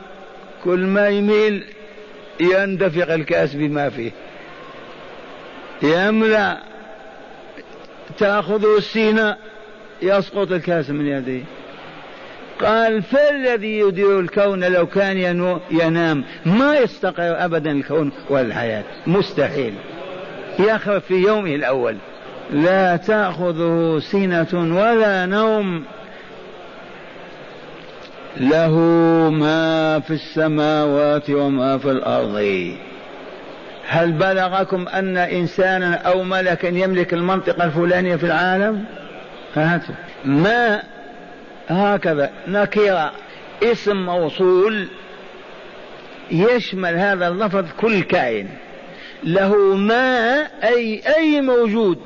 [0.65, 1.65] كل ما يميل
[2.41, 4.11] يندفق الكأس بما فيه.
[5.83, 6.59] يملأ
[8.19, 9.37] تأخذه السينة
[10.03, 11.43] يسقط الكأس من يديه
[12.61, 15.19] قال فالذي يدير الكون لو كان
[15.71, 18.85] ينام ما يستقر ابدا الكون والحياة.
[19.07, 19.75] مستحيل.
[20.59, 21.97] يخرب في يومه الأول.
[22.53, 25.85] لا تأخذه سنه ولا نوم.
[28.37, 28.79] له
[29.31, 32.75] ما في السماوات وما في الأرض.
[33.89, 38.85] هل بلغكم أن إنسانا أو ملكا يملك المنطقة الفلانية في العالم؟
[39.55, 40.83] هاتوا ما
[41.69, 43.13] هكذا نكرة
[43.63, 44.89] اسم موصول
[46.31, 48.49] يشمل هذا اللفظ كل كائن.
[49.25, 51.99] له ما أي أي موجود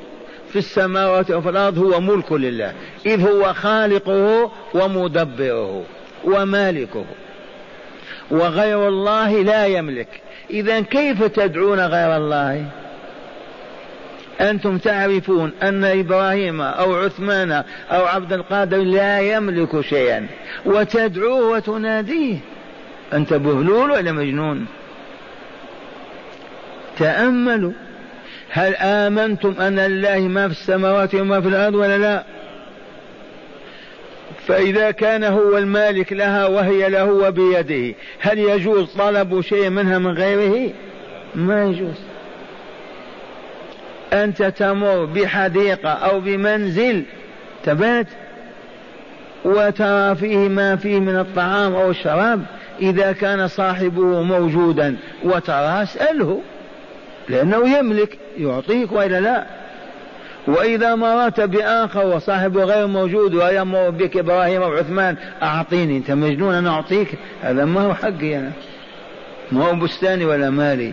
[0.52, 2.72] في السماوات وفي الأرض هو ملك لله.
[3.06, 5.84] إذ هو خالقه ومدبره.
[6.24, 7.04] ومالكه.
[8.30, 10.08] وغير الله لا يملك.
[10.50, 12.64] إذا كيف تدعون غير الله؟
[14.40, 17.52] أنتم تعرفون أن إبراهيم أو عثمان
[17.90, 20.26] أو عبد القادر لا يملك شيئا.
[20.66, 22.36] وتدعوه وتناديه.
[23.12, 24.66] أنت بهلول ولا مجنون؟
[26.98, 27.72] تأملوا.
[28.50, 32.24] هل آمنتم أن لله ما في السماوات وما في الأرض ولا لا؟
[34.46, 40.72] فإذا كان هو المالك لها وهي له وبيده هل يجوز طلب شيء منها من غيره؟
[41.34, 41.96] ما يجوز.
[44.12, 47.02] أنت تمر بحديقة أو بمنزل
[47.64, 48.06] تبات
[49.44, 52.44] وترى فيه ما فيه من الطعام أو الشراب
[52.80, 56.40] إذا كان صاحبه موجودا وترى اسأله
[57.28, 59.46] لأنه يملك يعطيك وإلا لا.
[60.46, 66.70] وإذا مررت بآخر وصاحبه غير موجود ويمر بك إبراهيم أو عثمان أعطيني أنت مجنون أنا
[66.70, 67.08] أعطيك.
[67.42, 68.52] هذا ما هو حقي أنا.
[69.52, 70.92] ما هو بستاني ولا مالي.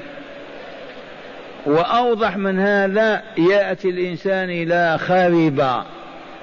[1.65, 5.83] وأوضح من هذا يأتي الإنسان إلى خريبة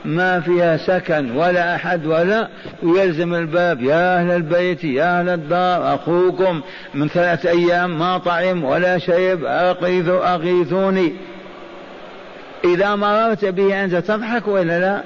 [0.04, 2.48] ما فيها سكن ولا أحد ولا
[2.82, 3.82] ويلزم الباب.
[3.82, 6.60] يا أهل البيت يا أهل الدار أخوكم
[6.94, 9.44] من ثلاثة أيام ما طعم ولا شرب
[10.08, 11.12] أغيثوني.
[12.64, 15.02] إذا مررت به أنت تضحك ولا لا؟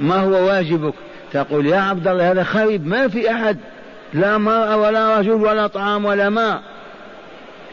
[0.00, 0.94] ما هو واجبك؟
[1.32, 3.58] تقول يا عبد الله هذا خريب ما في أحد.
[4.14, 6.62] لا مرأة ولا رجل ولا طعام ولا ماء.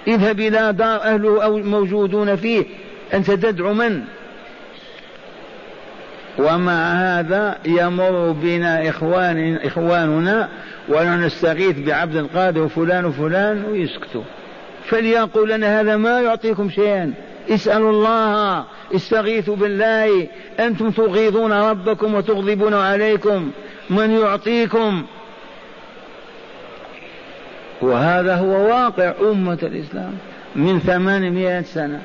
[0.08, 2.66] اذهب إلى دار أهله أو موجودون فيه.
[3.14, 4.02] أنت تدعو من؟
[6.40, 10.50] ومع هذا يمر بنا إخوان إخواننا
[10.90, 14.24] ونستغيث بعبد القادر وفلان وفلان ويسكتوا.
[14.86, 17.14] فليقول لنا هذا ما يعطيكم شيئا.
[17.50, 18.66] اسألوا الله
[18.96, 20.28] استغيثوا بالله.
[20.60, 23.52] أنتم تغيظون ربكم وتغضبون عليكم.
[23.90, 25.06] من يعطيكم؟
[27.82, 30.18] وهذا هو واقع أمة الإسلام
[30.56, 32.02] من ثمانمائة سنة.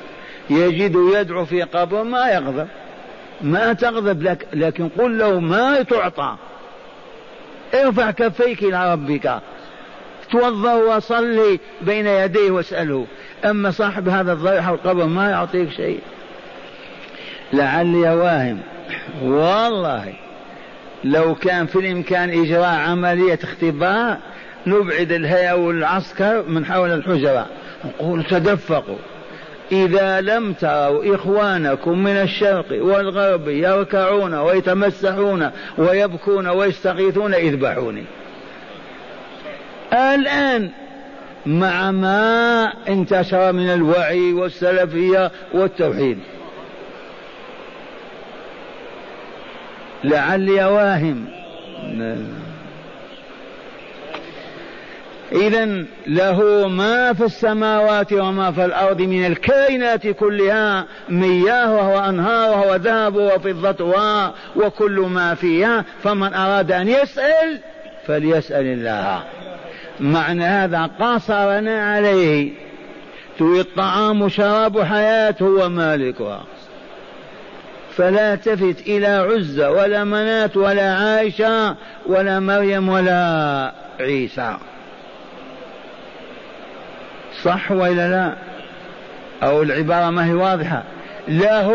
[0.49, 2.67] يجد يدعو في قبر ما يغضب.
[3.41, 6.35] ما تغضب لك لكن قل له ما تعطى.
[7.73, 9.41] ارفع كفيك إلى ربك.
[10.31, 13.05] توضأ وصلي بين يديه واسأله.
[13.45, 15.99] أما صاحب هذا الضريح القبر ما يعطيك شيء.
[17.53, 18.59] لعلي واهم
[19.23, 20.13] والله
[21.03, 24.17] لو كان في الإمكان إجراء عملية اختبار
[24.67, 27.45] نبعد الهيئة والعسكر من حول الحجرة
[27.85, 28.97] نقول تدفقوا.
[29.71, 38.03] إذا لم تروا إخوانكم من الشرق والغرب يركعون ويتمسحون ويبكون ويستغيثون اذبحوني.
[39.93, 40.69] الآن
[41.45, 46.19] مع ما انتشر من الوعي والسلفية والتوحيد.
[50.03, 51.25] لعلي واهم.
[55.31, 64.33] إذا له ما في السماوات وما في الأرض من الكائنات كلها مياهها وأنهارها وذهبها وفضتها
[64.55, 67.59] وكل ما فيها فمن أراد أن يسأل
[68.07, 69.23] فليسأل الله.
[70.01, 72.51] معنى هذا قصرنا عليه.
[73.39, 76.43] تريد طعام شراب حياة هو مالكها
[77.95, 81.75] فلا تفت إلى عزة ولا منات ولا عائشة
[82.05, 84.57] ولا مريم ولا عيسى.
[87.43, 88.35] صح وإلا لا؟
[89.43, 90.83] أو العبارة ما هي واضحة؟
[91.27, 91.73] له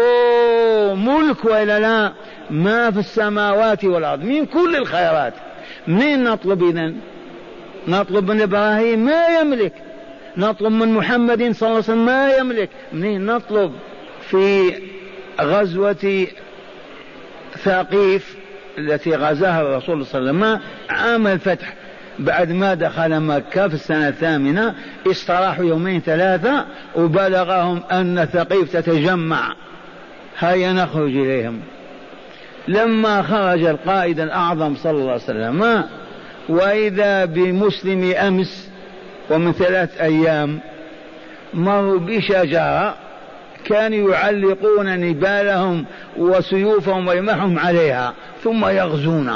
[0.94, 2.12] ملك وإلا لا؟
[2.50, 4.24] ما في السماوات والأرض.
[4.24, 5.34] من كل الخيرات.
[5.86, 6.96] منين نطلب إذن؟
[7.88, 9.72] نطلب من إبراهيم ما يملك.
[10.36, 12.70] نطلب من محمد صلى الله عليه وسلم ما يملك.
[12.92, 13.72] منين نطلب؟
[14.20, 14.72] في
[15.40, 16.26] غزوة
[17.58, 18.36] ثقيف
[18.78, 20.60] التي غزاها الرسول صلى الله عليه وسلم
[20.90, 21.74] عام الفتح.
[22.18, 24.74] بعد ما دخل مكة في السنة الثامنة
[25.06, 26.64] استراحوا يومين ثلاثة
[26.94, 29.54] وبلغهم أن ثقيف تتجمع.
[30.38, 31.60] هيا نخرج إليهم.
[32.68, 35.84] لما خرج القائد الأعظم صلى الله عليه وسلم
[36.48, 38.68] وإذا بمسلم أمس
[39.30, 40.60] ومن ثلاث أيام
[41.54, 42.94] مروا بشجرة
[43.64, 45.84] كانوا يعلقون نبالهم
[46.16, 49.32] وسيوفهم ورمحهم عليها ثم يغزون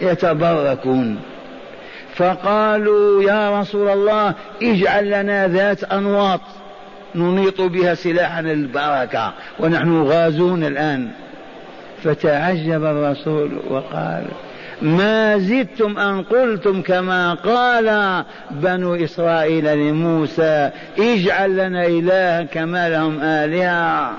[0.00, 1.20] يتبركون.
[2.14, 6.40] فقالوا يا رسول الله اجعل لنا ذات أنواط
[7.14, 11.08] ننيط بها سلاحنا البركة ونحن غازون الآن.
[12.02, 14.24] فتعجب الرسول وقال
[14.82, 24.12] ما زدتم أن قلتم كما قال بنو إسرائيل لموسى اجعل لنا إلها كما لهم آلهة.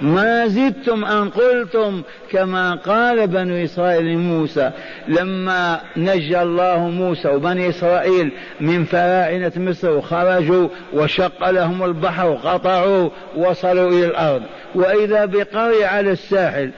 [0.00, 4.70] ما زدتم أن قلتم كما قال بنو إسرائيل لموسى.
[5.08, 13.88] لما نجى الله موسى وبني إسرائيل من فراعنة مصر وخرجوا وشق لهم البحر وقطعوا وصلوا
[13.88, 14.42] إلى الأرض.
[14.74, 16.70] وإذا بقرية على الساحل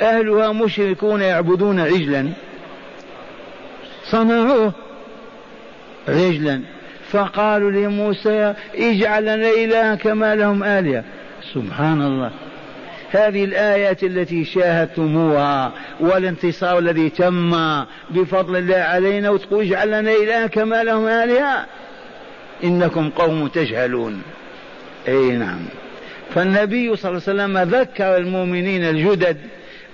[0.00, 2.28] أهلها مشركون يعبدون عجلا.
[4.04, 4.72] صنعوه
[6.08, 6.60] عجلا.
[7.10, 11.04] فقالوا لموسى اجعل لنا إلها كما لهم آلهة.
[11.54, 12.30] سبحان الله
[13.10, 20.84] هذه الآيات التي شاهدتموها والانتصار الذي تم بفضل الله علينا وتقول اجعل لنا إلها كما
[20.84, 21.66] لهم آلهة.
[22.64, 24.22] إنكم قوم تجهلون.
[25.08, 25.60] أي نعم.
[26.34, 29.36] فالنبي صلى الله عليه وسلم ذكر المؤمنين الجدد.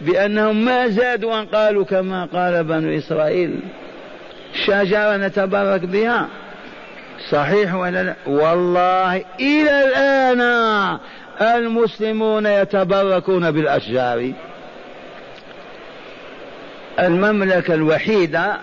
[0.00, 3.60] بأنهم ما زادوا أن قالوا كما قال بنو إسرائيل.
[4.66, 6.28] شجرة نتبرك بها.
[7.30, 10.98] صحيح ولا لا؟ والله إلى الآن
[11.40, 14.32] المسلمون يتبركون بالأشجار.
[16.98, 18.56] المملكة الوحيدة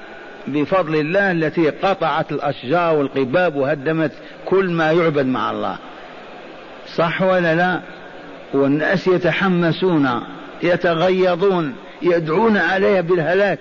[0.48, 4.12] بفضل الله التي قطعت الأشجار والقباب وهدمت
[4.46, 5.78] كل ما يعبد مع الله.
[6.96, 7.80] صح ولا لا؟
[8.54, 10.35] والناس يتحمسون.
[10.64, 13.60] يتغيظون يدعون عليها بالهلاك.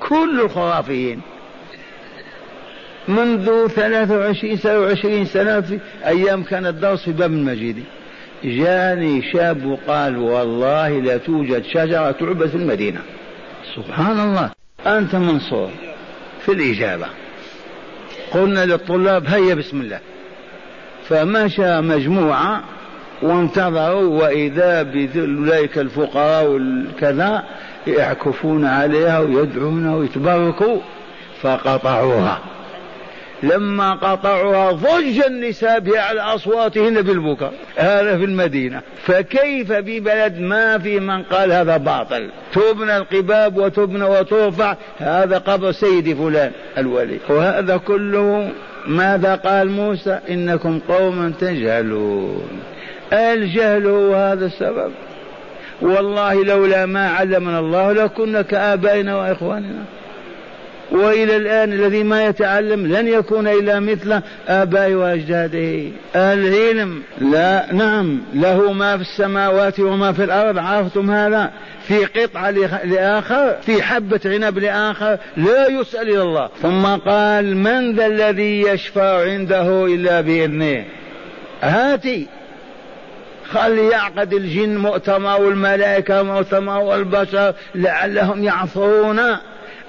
[0.00, 1.20] كل الخرافيين.
[3.08, 7.84] منذ 23 سنة وعشرين سنة في أيام كان الدرس في باب المجيد.
[8.44, 13.00] جاني شاب وقال والله لا توجد شجرة تعبد في المدينة.
[13.76, 14.50] سبحان الله.
[14.86, 15.70] أنت منصور
[16.40, 17.06] في الإجابة.
[18.30, 20.00] قلنا للطلاب هيا بسم الله.
[21.08, 22.64] فمشى مجموعة
[23.22, 27.44] وانتظروا وإذا بأولئك الفقراء والكذا
[27.86, 30.78] يعكفون عليها ويدعون ويتبركوا
[31.42, 32.38] فقطعوها.
[33.42, 37.52] لما قطعوها ضج النساء بأعلى أصواتهن بالبكاء.
[37.76, 38.80] هذا في المدينة.
[39.02, 46.16] فكيف ببلد ما في من قال هذا باطل؟ تبنى القباب وتبنى وترفع هذا قبر سيد
[46.16, 48.50] فلان الولي وهذا كله
[48.86, 52.60] ماذا قال موسى؟ إنكم قوم تجهلون.
[53.12, 54.92] الجهل هو هذا السبب.
[55.82, 59.84] والله لولا ما علمنا الله لكنا كآبائنا وإخواننا.
[60.90, 65.90] وإلى الآن الذي ما يتعلم لن يكون إلا مثل آبائه وأجداده.
[66.16, 67.02] العلم.
[67.20, 70.58] لا نعم له ما في السماوات وما في الأرض.
[70.58, 71.50] عرفتم هذا؟
[71.88, 72.50] في قطعة
[72.84, 76.48] لآخر في حبة عنب لآخر لا يسأل إلى الله.
[76.62, 80.84] ثم قال من ذا الذي يشفع عنده إلا بإذنه؟
[81.62, 82.26] هاتي.
[83.52, 89.20] خلي يعقد الجن مؤتمر والملائكة مؤتمر والبشر لعلهم يعثرون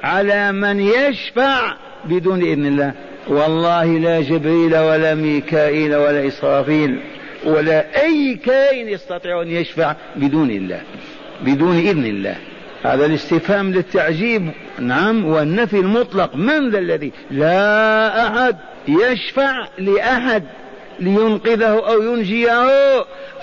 [0.04, 2.94] على من يشفع بدون إذن الله.
[3.28, 7.00] والله لا جبريل ولا ميكائيل ولا إسرافيل
[7.46, 10.82] ولا أي كائن يستطيع أن يشفع بدون الله
[11.42, 12.36] بدون إذن الله.
[12.84, 14.52] هذا الاستفهام للتعجيب.
[14.80, 18.56] نعم والنفي المطلق من ذا الذي لا أحد
[18.88, 20.44] يشفع لأحد.
[21.02, 22.52] لينقذه أو ينجيه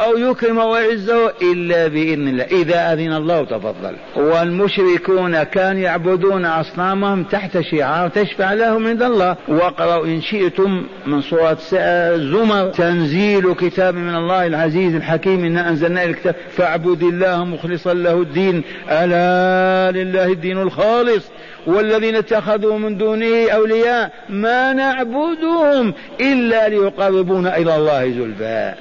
[0.01, 2.45] أو يكرم ويعزه إلا بإذن الله.
[2.45, 3.97] إذا أذن الله تفضل.
[4.17, 9.37] والمشركون كانوا يعبدون أصنامهم تحت شعار تشفع لهم عند الله.
[9.49, 11.59] واقرأوا إن شئتم من سورة
[12.17, 12.69] زمر.
[12.69, 15.45] تنزيل كتاب من الله العزيز الحكيم.
[15.45, 16.35] إنا أنزلنا الكتاب.
[16.57, 18.63] فاعبد الله مخلصا له الدين.
[18.91, 21.25] ألا لله الدين الخالص.
[21.69, 28.75] والذين اتخذوا من دونه أولياء ما نعبدهم إلا ليقربونا إلى الله زلفى.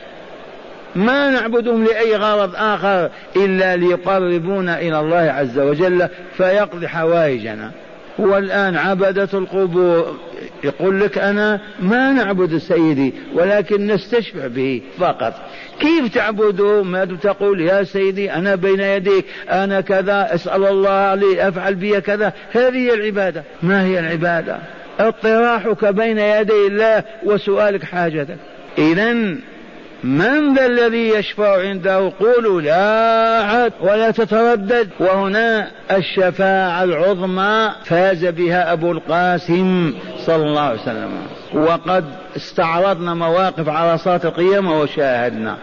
[0.96, 6.08] ما نعبدهم لأي غرض آخر إلا ليقربونا إلى الله عز وجل
[6.38, 7.72] فيقضي حوائجنا.
[8.18, 10.18] والآن عبدة القبور.
[10.64, 15.34] يقول لك أنا ما نعبد سيدي ولكن نستشفع به فقط.
[15.80, 21.76] كيف تعبده ما تقول يا سيدي أنا بين يديك أنا كذا أسأل الله لي أفعل
[21.76, 22.34] بي كذا.
[22.52, 23.44] هذه العبادة.
[23.64, 24.58] ما هي العبادة؟
[25.00, 28.38] اطراحك بين يدي الله وسؤالك حاجتك.
[28.78, 29.36] إذا
[30.04, 34.90] من ذا الذي يشفع عنده؟ قولوا لا أحد ولا تتردد.
[35.00, 39.94] وهنا الشفاعة العظمى فاز بها أبو القاسم
[40.26, 41.12] صلى الله عليه وسلم.
[41.54, 45.58] وقد استعرضنا مواقف عرصات القيامة وشاهدنا.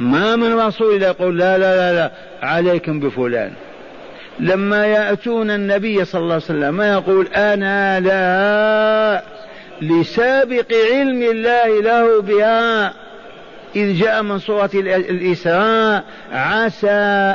[0.00, 2.10] ما من رسول يقول لا لا لا لا
[2.42, 3.52] عليكم بفلان.
[4.40, 9.22] لما يأتون النبي صلى الله عليه وسلم ما يقول أنا لا
[9.82, 12.92] لسابق علم الله له بها
[13.76, 16.90] إذ جاء من سورة الإسراء عسى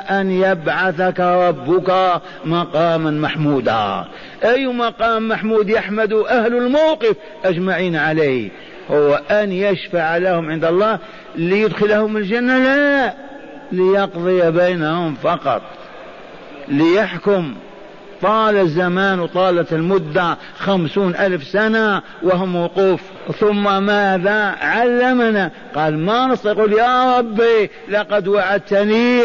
[0.09, 4.05] أن يبعثك ربك مقاما محمودا.
[4.43, 7.15] أي مقام محمود يحمد أهل الموقف
[7.45, 8.49] أجمعين عليه.
[8.91, 10.99] هو أن يشفع لهم عند الله
[11.35, 13.13] ليدخلهم الجنة لا
[13.71, 15.61] ليقضي بينهم فقط
[16.67, 17.55] ليحكم
[18.21, 23.01] طال الزمان وطالت المدة خمسون ألف سنة وهم وقوف.
[23.39, 29.21] ثم ماذا علمنا؟ قال ما نستطيع يا ربي لقد وعدتني.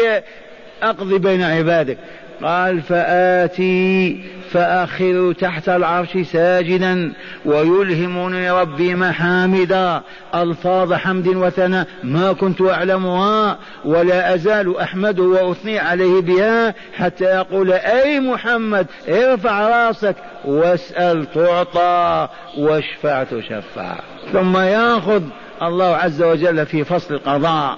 [0.83, 1.97] أقضي بين عبادك.
[2.43, 4.17] قال فآتي
[4.51, 7.13] فأخذ تحت العرش ساجدا
[7.45, 10.01] ويلهمني ربي محامدا
[10.35, 18.19] ألفاظ حمد وثناء ما كنت أعلمها ولا أزال أحمده وأثني عليه بها حتى يقول أي
[18.19, 20.15] محمد ارفع رأسك
[20.45, 22.27] واسأل تعطى
[22.57, 23.95] واشفع تشفع.
[24.33, 25.23] ثم يأخذ
[25.61, 27.77] الله عز وجل في فصل القضاء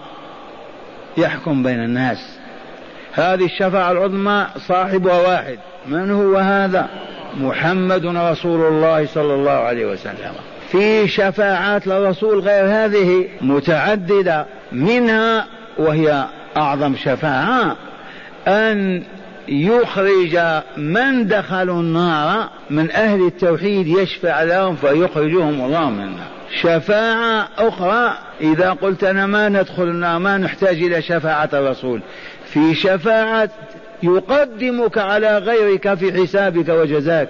[1.17, 2.38] يحكم بين الناس.
[3.13, 5.59] هذه الشفاعة العظمى صاحبها واحد.
[5.87, 6.87] من هو هذا؟
[7.37, 10.33] محمد رسول الله صلى الله عليه وسلم.
[10.71, 14.45] في شفاعات للرسول غير هذه متعددة.
[14.71, 15.45] منها
[15.77, 16.25] وهي
[16.57, 17.75] أعظم شفاعة
[18.47, 19.03] أن
[19.47, 20.39] يخرج
[20.77, 26.27] من دخلوا النار من أهل التوحيد يشفع لهم فيخرجهم الله منها.
[26.61, 28.17] شفاعة أخرى.
[28.41, 32.01] إذا قلت أنا ما ندخل النار ما نحتاج إلى شفاعة الرسول.
[32.45, 33.49] في شفاعة
[34.03, 37.29] يقدمك على غيرك في حسابك وجزاك.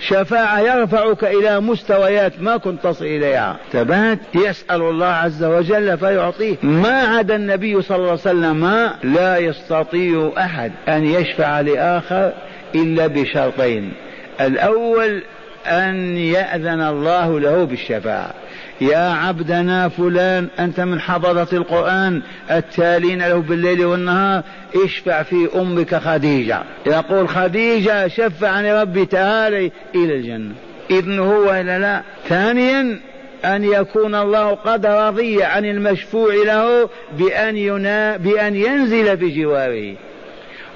[0.00, 3.56] شفاعة يرفعك إلى مستويات ما كنت تصل إليها.
[3.72, 4.18] تبات.
[4.34, 6.56] يسأل الله عز وجل فيعطيه.
[6.62, 12.32] ما عدا النبي صلى الله عليه وسلم لا يستطيع أحد أن يشفع لآخر
[12.74, 13.92] إلا بشرطين.
[14.40, 15.22] الأول
[15.66, 18.34] أن يأذن الله له بالشفاعة
[18.80, 24.42] يا عبدنا فلان أنت من حضرة القرآن التالين له بالليل والنهار
[24.84, 26.62] اشفع في أمك خديجة.
[26.86, 30.54] يقول خديجة شفعني ربي تعالي إلى الجنة.
[30.90, 32.02] إذن هو إلا لا.
[32.28, 33.00] ثانيا
[33.44, 36.88] أن يكون الله قد رضي عن المشفوع له
[37.18, 39.96] بأن, ينا بأن ينزل بجواره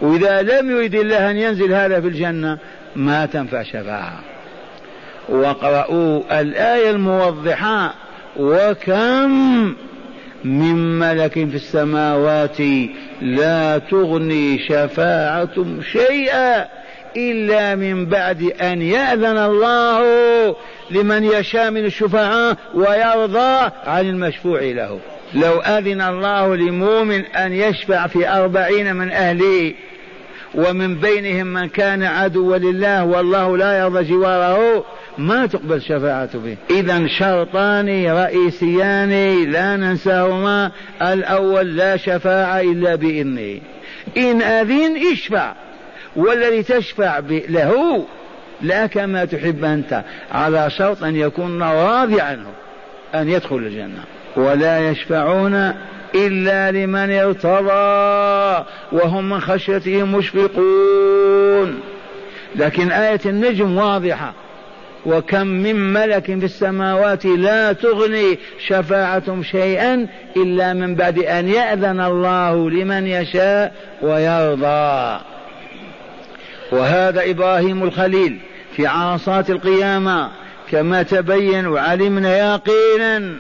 [0.01, 2.59] وإذا لم يريد الله أن ينزل هذا في الجنة
[2.97, 4.21] ما تنفع شفاعة.
[5.29, 7.95] واقرأوا الآية الموضحة
[8.37, 9.75] وكم
[10.45, 12.59] من ملك في السماوات
[13.23, 16.67] لا تغني شفاعتهم شيئا
[17.17, 20.03] إلا من بعد أن يأذن الله
[20.91, 25.01] لمن يشاء من الشفعاء ويرضى عن المشفوع له.
[25.35, 29.75] لو أذن الله لمؤمن أن يشفع في أربعين من أهله
[30.55, 34.85] ومن بينهم من كان عدوا لله والله لا يرضى جواره
[35.19, 40.71] ما تقبل شفاعته به إذا شرطان رئيسيان لا ننساهما.
[41.03, 43.61] الأول لا شفاعة إلا بإذنه.
[44.17, 45.53] إن أذن اشفع
[46.17, 48.05] والذي تشفع له
[48.63, 50.05] لا كما تحب أنت.
[50.33, 52.47] على شرط أن يكون راضي عنه
[53.15, 54.05] أن يدخل الجنة.
[54.37, 55.73] ولا يشفعون
[56.15, 61.81] إلا لمن ارتضى وهم من خشيته مشفقون.
[62.57, 64.33] لكن آية النجم واضحة.
[65.07, 72.71] وكم من ملك في السماوات لا تغني شفاعتهم شيئا إلا من بعد أن يأذن الله
[72.71, 73.73] لمن يشاء
[74.03, 75.21] ويرضى.
[76.73, 78.39] وهذا إبراهيم الخليل
[78.77, 80.31] في عرصات القيامة
[80.71, 83.39] كما تبين وعلمنا يقينا.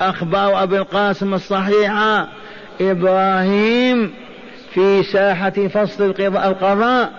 [0.00, 2.28] أخبار أبي القاسم الصحيحة
[2.80, 4.14] إبراهيم
[4.74, 7.10] في ساحة فصل القضاء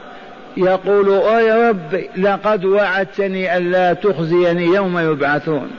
[0.58, 1.10] يقول
[1.42, 5.72] يا رب لقد وعدتني ألا تخزيني يوم يبعثون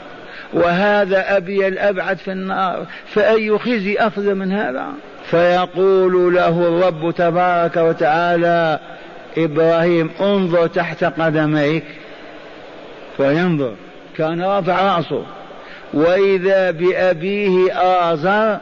[0.52, 4.86] وهذا أبي الأبعد في النار فأي خزي أخذ من هذا؟
[5.30, 8.78] فيقول له الرب تبارك وتعالى
[9.38, 11.84] إبراهيم انظر تحت قدميك.
[13.16, 13.72] فينظر
[14.16, 15.22] كان رافع رأسه.
[15.94, 18.58] وإذا بأبيه آزر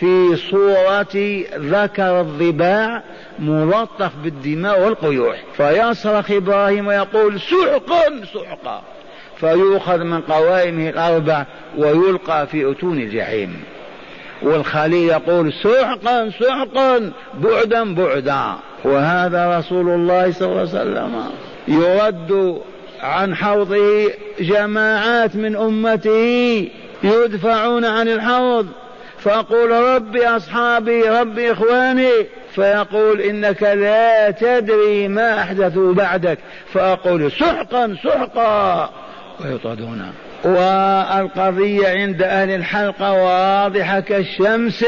[0.00, 3.02] في صورة ذكر الضباع
[3.38, 5.44] ملطخ بالدماء والقيوح.
[5.56, 8.82] فيصرخ إبراهيم ويقول سحقا سحقا.
[9.36, 11.46] فيؤخذ من قوائمه الأربع
[11.78, 13.62] ويلقى في أتون الجحيم.
[14.42, 18.54] والخليل يقول سحقا سحقا بعدا بعدا.
[18.84, 21.24] وهذا رسول الله صلى الله عليه وسلم
[21.68, 22.60] يرد
[23.00, 26.68] عن حوضه جماعات من أمته
[27.02, 28.66] يدفعون عن الحوض.
[29.18, 32.10] فأقول ربي أصحابي ربي إخواني
[32.54, 36.38] فيقول إنك لا تدري ما أحدثوا بعدك.
[36.72, 38.90] فأقول سحقا سحقا.
[39.44, 40.12] ويطردون.
[40.44, 44.84] والقضية عند أهل الحلقة واضحة كالشمس.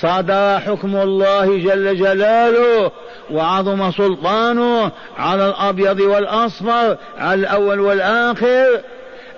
[0.00, 2.90] صدر حكم الله جل جلاله
[3.30, 8.80] وعظم سلطانه على الأبيض والأصفر على الأول والآخر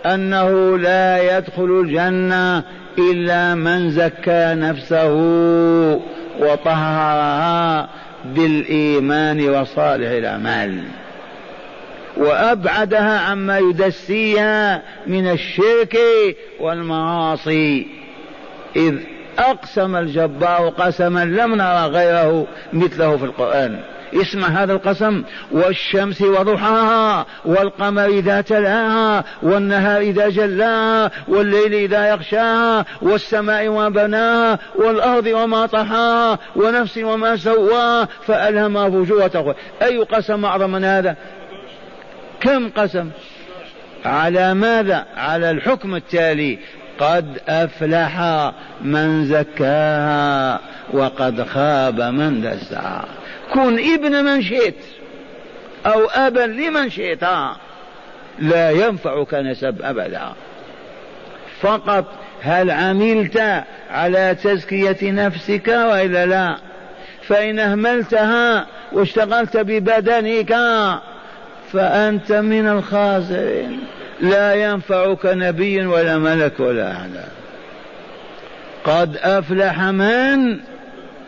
[0.07, 2.63] أنه لا يدخل الجنة
[3.01, 5.13] إلا من زكى نفسه
[6.41, 7.89] وطهرها
[8.25, 10.83] بالإيمان وصالح الأعمال.
[12.17, 15.99] وأبعدها عما يدسيها من الشرك
[16.61, 17.87] والمعاصي.
[18.77, 18.95] إذ
[19.39, 23.81] أقسم الجبار قسما لم نرى غيره مثله في القرآن.
[24.15, 33.69] اسمع هذا القسم والشمس وضحاها والقمر إذا تلاها والنهار إذا جلاها والليل إذا يغشاها والسماء
[33.69, 40.85] وما بناها والأرض وما طحاها ونفس وما سواها فألهمها فجورها تقوى أي قسم أعظم من
[40.85, 41.17] هذا؟
[42.41, 43.11] كم قسم؟
[44.05, 46.59] على ماذا؟ على الحكم التالي.
[46.99, 48.21] قد أفلح
[48.83, 50.61] من زكاها
[50.93, 53.20] وقد خاب من دساها.
[53.53, 54.75] كن ابن من شئت
[55.87, 57.25] أو أبا لمن شئت
[58.39, 60.33] لا ينفعك نسب أبدا.
[61.61, 62.05] فقط
[62.43, 66.57] هل عملت على تزكية نفسك وإلا لا؟
[67.23, 70.57] فإن أهملتها واشتغلت ببدنك
[71.73, 73.81] فأنت من الخاسرين.
[74.21, 77.11] لا ينفعك نبي ولا ملك ولا أحد.
[78.85, 80.61] قد أفلح من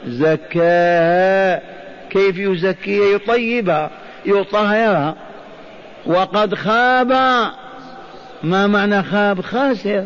[0.06, 1.71] زكاها
[2.12, 3.90] كيف يزكيها؟ يطيبها
[4.26, 5.14] يطهرها
[6.06, 7.12] وقد خاب.
[8.42, 10.04] ما معنى خاب؟ خاسر.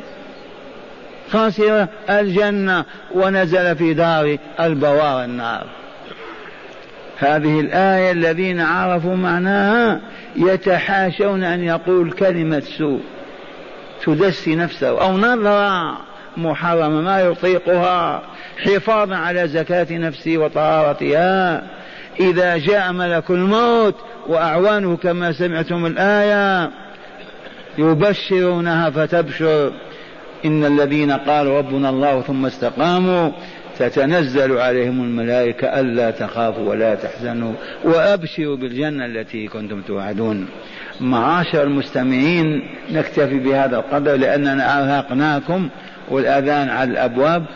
[1.30, 2.84] خاسر الجنة
[3.14, 5.66] ونزل في دار البوار النار.
[7.18, 10.00] هذه الآية الذين عرفوا معناها
[10.36, 13.02] يتحاشون أن يقول كلمة سوء.
[14.04, 15.98] تدسي نفسه أو نظرة
[16.36, 18.22] محرمة ما يطيقها.
[18.64, 21.62] حفاظا على زكاة نفسه وطهارتها.
[22.20, 23.94] إذا جاء ملك الموت
[24.28, 26.70] وأعوانه كما سمعتم الآية
[27.78, 29.72] يبشرونها فتبشر.
[30.44, 33.30] إن الذين قالوا ربنا الله ثم استقاموا
[33.78, 37.52] تتنزل عليهم الملائكة ألا تخافوا ولا تحزنوا
[37.84, 40.48] وأبشروا بالجنة التي كنتم توعدون.
[41.00, 45.68] معاشر المستمعين نكتفي بهذا القدر لأننا أرهقناكم
[46.08, 47.46] والأذان على الأبواب.